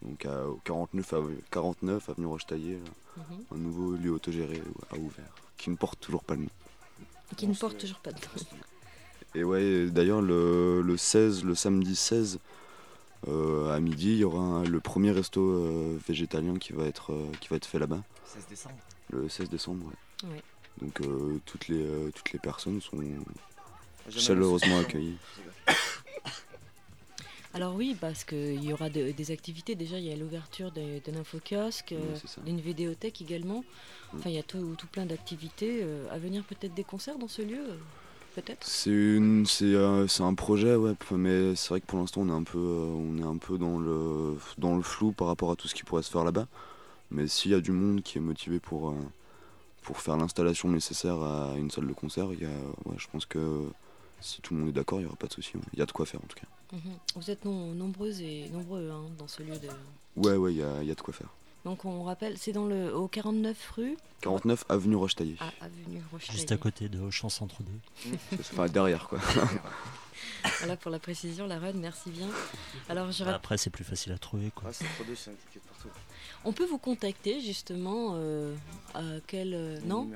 [0.01, 1.15] donc au 49,
[1.51, 2.75] 49 avenue Rochetaillé,
[3.17, 3.23] mhm.
[3.51, 4.61] un nouveau lieu autogéré
[4.91, 6.49] a ouvert, qui ne porte toujours pas le nom.
[7.35, 8.57] Qui ne porte toujours pas de nom.
[9.35, 12.39] Et ouais, d'ailleurs le, 16, le samedi 16,
[13.27, 17.31] euh, à midi, il y aura le premier resto euh, végétalien qui va être, euh,
[17.41, 18.01] qui va être fait là-bas.
[18.25, 18.75] 16 décembre
[19.09, 19.85] Le 16 décembre,
[20.23, 20.43] ouais.
[20.81, 21.01] Donc
[21.45, 22.97] toutes, les, toutes les personnes sont
[24.09, 25.17] chaleureusement accueillies.
[27.57, 29.73] Alors oui, parce qu'il y aura des activités.
[29.73, 33.63] Déjà, il y a l'ouverture d'un infokiosque, euh, d'une vidéothèque également.
[34.13, 34.17] Mm.
[34.17, 35.79] Enfin, il y a tout, plein d'activités.
[35.81, 37.77] Euh, à venir peut-être des concerts dans ce lieu euh,
[38.35, 38.67] Peut-être?
[38.67, 43.17] C'est un projet, ouais, mais c'est vrai que pour l'instant on est un peu, on
[43.17, 46.03] est un peu dans, le, dans le flou par rapport à tout ce qui pourrait
[46.03, 46.45] se faire là-bas.
[47.09, 48.93] Mais s'il y a du monde qui est motivé pour,
[49.81, 53.39] pour faire l'installation nécessaire à une salle de concert, il y je pense que
[54.19, 55.53] si tout le monde est d'accord, il n'y aura pas de souci.
[55.73, 56.47] Il y a de quoi faire en tout cas.
[56.73, 56.97] Mhm.
[57.15, 59.69] Vous êtes nombreuses et nombreux hein, dans ce lieu de.
[60.15, 61.29] Ouais, ouais, il y a, de quoi faire.
[61.65, 65.35] Donc on rappelle, c'est dans le au 49 rue 49 avenue Rochetaillé.
[65.39, 66.37] Ah, avenue Rochetaillé.
[66.37, 68.17] Juste à côté de Auchan Centre 2.
[68.39, 69.19] enfin derrière quoi.
[70.59, 72.27] voilà pour la précision, la run, merci bien.
[72.89, 74.69] Alors je Après c'est plus facile à trouver quoi.
[74.69, 75.89] Ah, Centre 2 c'est partout.
[76.45, 78.55] On peut vous contacter justement euh,
[78.93, 80.09] à quel euh, non,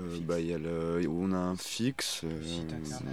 [0.00, 2.28] euh, bah, y a le, on a un fixe, euh,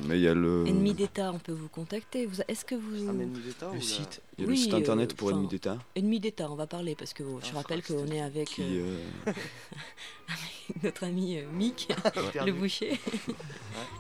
[0.08, 0.66] mais il y a le.
[0.68, 2.26] Ennemi d'État, on peut vous contacter.
[2.26, 3.10] Vous, est-ce que vous.
[3.10, 4.22] Ah, le site.
[4.38, 5.78] Il y a le site internet pour Ennemi d'État.
[5.96, 8.98] Ennemi d'État, on va parler parce que je ah, rappelle qu'on est avec, euh,
[10.84, 11.90] notre ami Mick,
[12.46, 13.00] le boucher,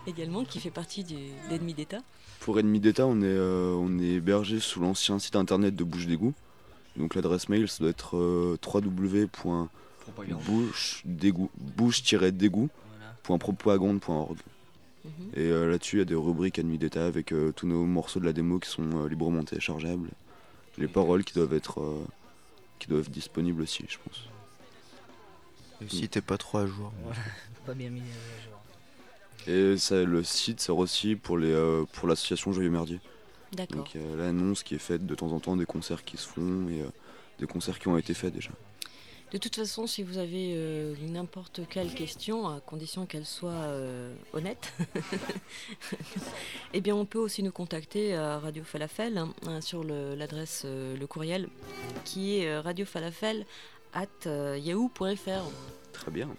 [0.05, 1.03] également, qui fait partie
[1.49, 1.99] d'Ennemi d'État.
[2.39, 6.33] Pour Ennemi d'État, on est, on est hébergé sous l'ancien site internet de Bouche d'égout.
[6.95, 9.27] Donc l'adresse mail, ça doit être www
[11.75, 14.37] bouche-dégoût.propagande.org.
[15.05, 15.11] Mhm.
[15.35, 18.19] Et euh, là-dessus, il y a des rubriques nuit d'État avec euh, tous nos morceaux
[18.19, 20.09] de la démo qui sont euh, librement téléchargeables.
[20.77, 22.05] Les paroles qui doivent être
[22.77, 24.25] qui doivent être disponibles aussi, je pense.
[25.81, 26.93] Le site est pas trop à jour.
[27.65, 28.61] pas bien mis à jour.
[29.47, 32.99] Et ça, le site sert aussi pour les pour l'association Joyeux Merdier.
[33.53, 33.77] D'accord.
[33.77, 36.85] Donc l'annonce qui est faite de temps en temps des concerts qui se font et
[37.39, 38.51] des concerts qui ont été faits déjà.
[39.31, 44.15] De toute façon, si vous avez euh, n'importe quelle question, à condition qu'elle soit euh,
[44.31, 44.71] honnête,
[46.73, 51.07] eh bien on peut aussi nous contacter à Radio Falafel hein, sur l'adresse, euh, le,
[51.07, 51.49] courriel
[52.05, 53.45] qui est radiofalafel
[53.93, 55.51] at yahoo.fr.
[55.91, 56.29] Très bien.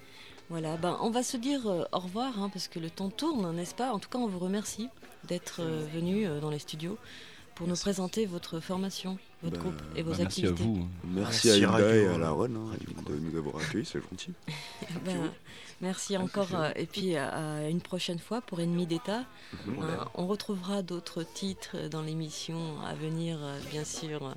[0.49, 3.75] Voilà, ben, on va se dire au revoir hein, parce que le temps tourne, n'est-ce
[3.75, 3.93] pas?
[3.93, 4.89] En tout cas, on vous remercie
[5.25, 5.63] d'être
[5.93, 6.97] venu dans les studios
[7.59, 10.53] pour nous présenter votre formation, votre bah, groupe et vos bah, activités.
[10.53, 10.89] Merci à vous.
[11.05, 12.77] Merci, à Hilda et à la Ron hein,
[13.09, 14.33] de nous avoir accueillis, c'est gentil.
[15.05, 15.33] Ben,
[15.81, 19.25] merci encore euh, et puis à, une prochaine fois pour Ennemi d'État.
[19.67, 24.35] Hein, on retrouvera d'autres titres dans l'émission à venir, euh, bien sûr.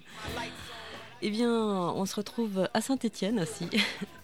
[1.22, 3.68] Eh bien, on se retrouve à Saint-Étienne aussi.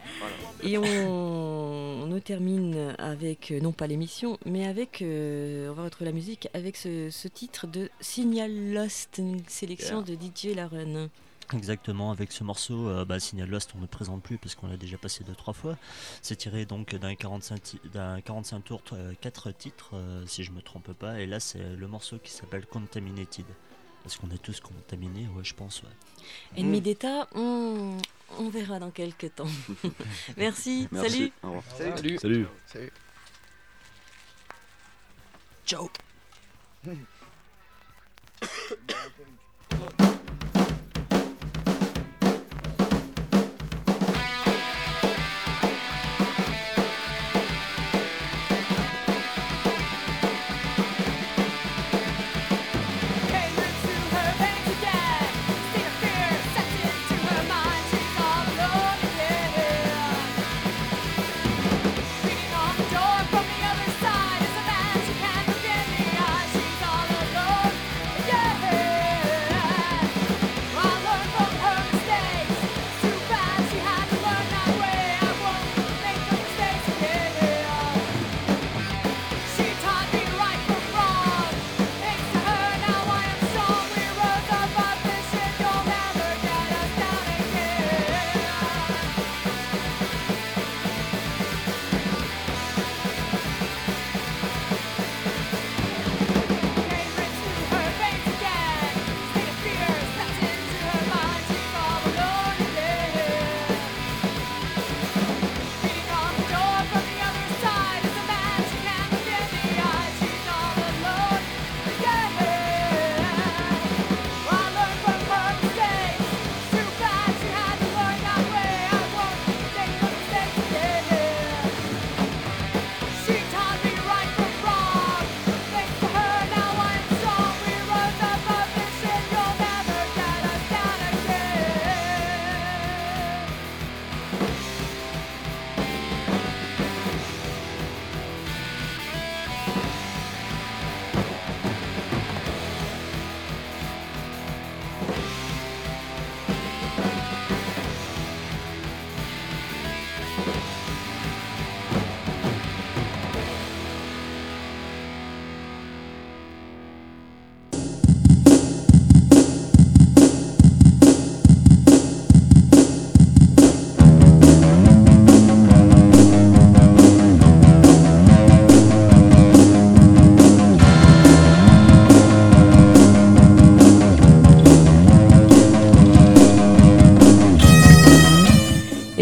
[0.64, 6.16] Et on, nous termine avec, non pas l'émission, mais avec, euh, on va retrouver la
[6.16, 11.10] musique, avec ce, titre de Signal Lost, une sélection de DJ Laren.
[11.54, 14.76] Exactement, avec ce morceau, euh, bah, Signal Lost, on ne présente plus parce qu'on l'a
[14.76, 15.78] déjà passé deux trois fois.
[16.22, 18.82] C'est tiré donc d'un 45, d'un 45 tours,
[19.22, 21.22] 4 titres, euh, si je me trompe pas.
[21.22, 23.46] Et là, c'est le morceau qui s'appelle Contaminated.
[24.08, 25.90] Est-ce qu'on est tous contaminés Ouais, je pense, ouais.
[26.56, 27.98] Ennemi d'État, on,
[28.50, 29.48] verra dans quelques temps.
[30.38, 31.32] Merci, salut.
[31.78, 32.18] Salut.
[32.18, 32.48] Salut.
[32.66, 32.92] Salut.
[35.66, 35.90] Ciao.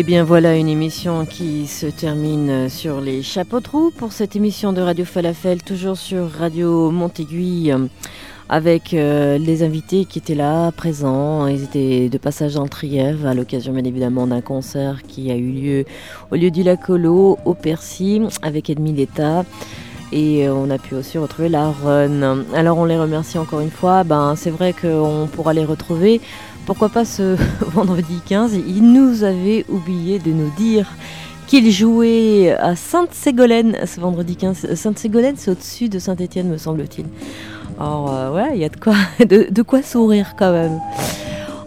[0.06, 4.80] Bien voilà une émission qui se termine sur les chapeaux de pour cette émission de
[4.80, 7.76] Radio Falafel, toujours sur Radio Montéguille,
[8.48, 11.48] avec euh, les invités qui étaient là, présents.
[11.48, 15.36] Ils étaient de passage dans le Trièvre, à l'occasion bien évidemment d'un concert qui a
[15.36, 15.86] eu lieu
[16.30, 19.44] au lieu du Lacolo, au Percy, avec Edmi Leta.
[20.12, 22.44] Et euh, on a pu aussi retrouver la Run.
[22.54, 24.04] Alors on les remercie encore une fois.
[24.04, 26.22] Ben, c'est vrai qu'on pourra les retrouver
[26.66, 30.88] pourquoi pas ce vendredi 15, il nous avait oublié de nous dire
[31.48, 34.74] qu'il jouait à Sainte-Ségolène ce vendredi 15.
[34.74, 37.06] Sainte-Ségolène, c'est au-dessus de Saint-Étienne, me semble-t-il.
[37.80, 40.80] Alors, euh, ouais, il y a de quoi, de, quoi sourire quand même.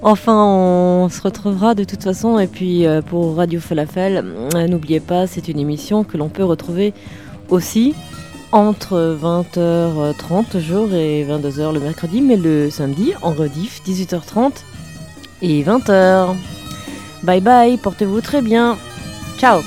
[0.02, 2.38] Enfin, on se retrouvera de toute façon.
[2.38, 4.24] Et puis, euh, pour Radio Falafel,
[4.54, 6.92] euh, n'oubliez pas, c'est une émission que l'on peut retrouver
[7.50, 7.94] aussi
[8.50, 14.52] entre 20h30 jour et 22h le mercredi, mais le samedi en rediff, 18h30
[15.42, 16.34] et 20h.
[17.22, 18.76] Bye bye, portez-vous très bien.
[19.38, 19.60] Ciao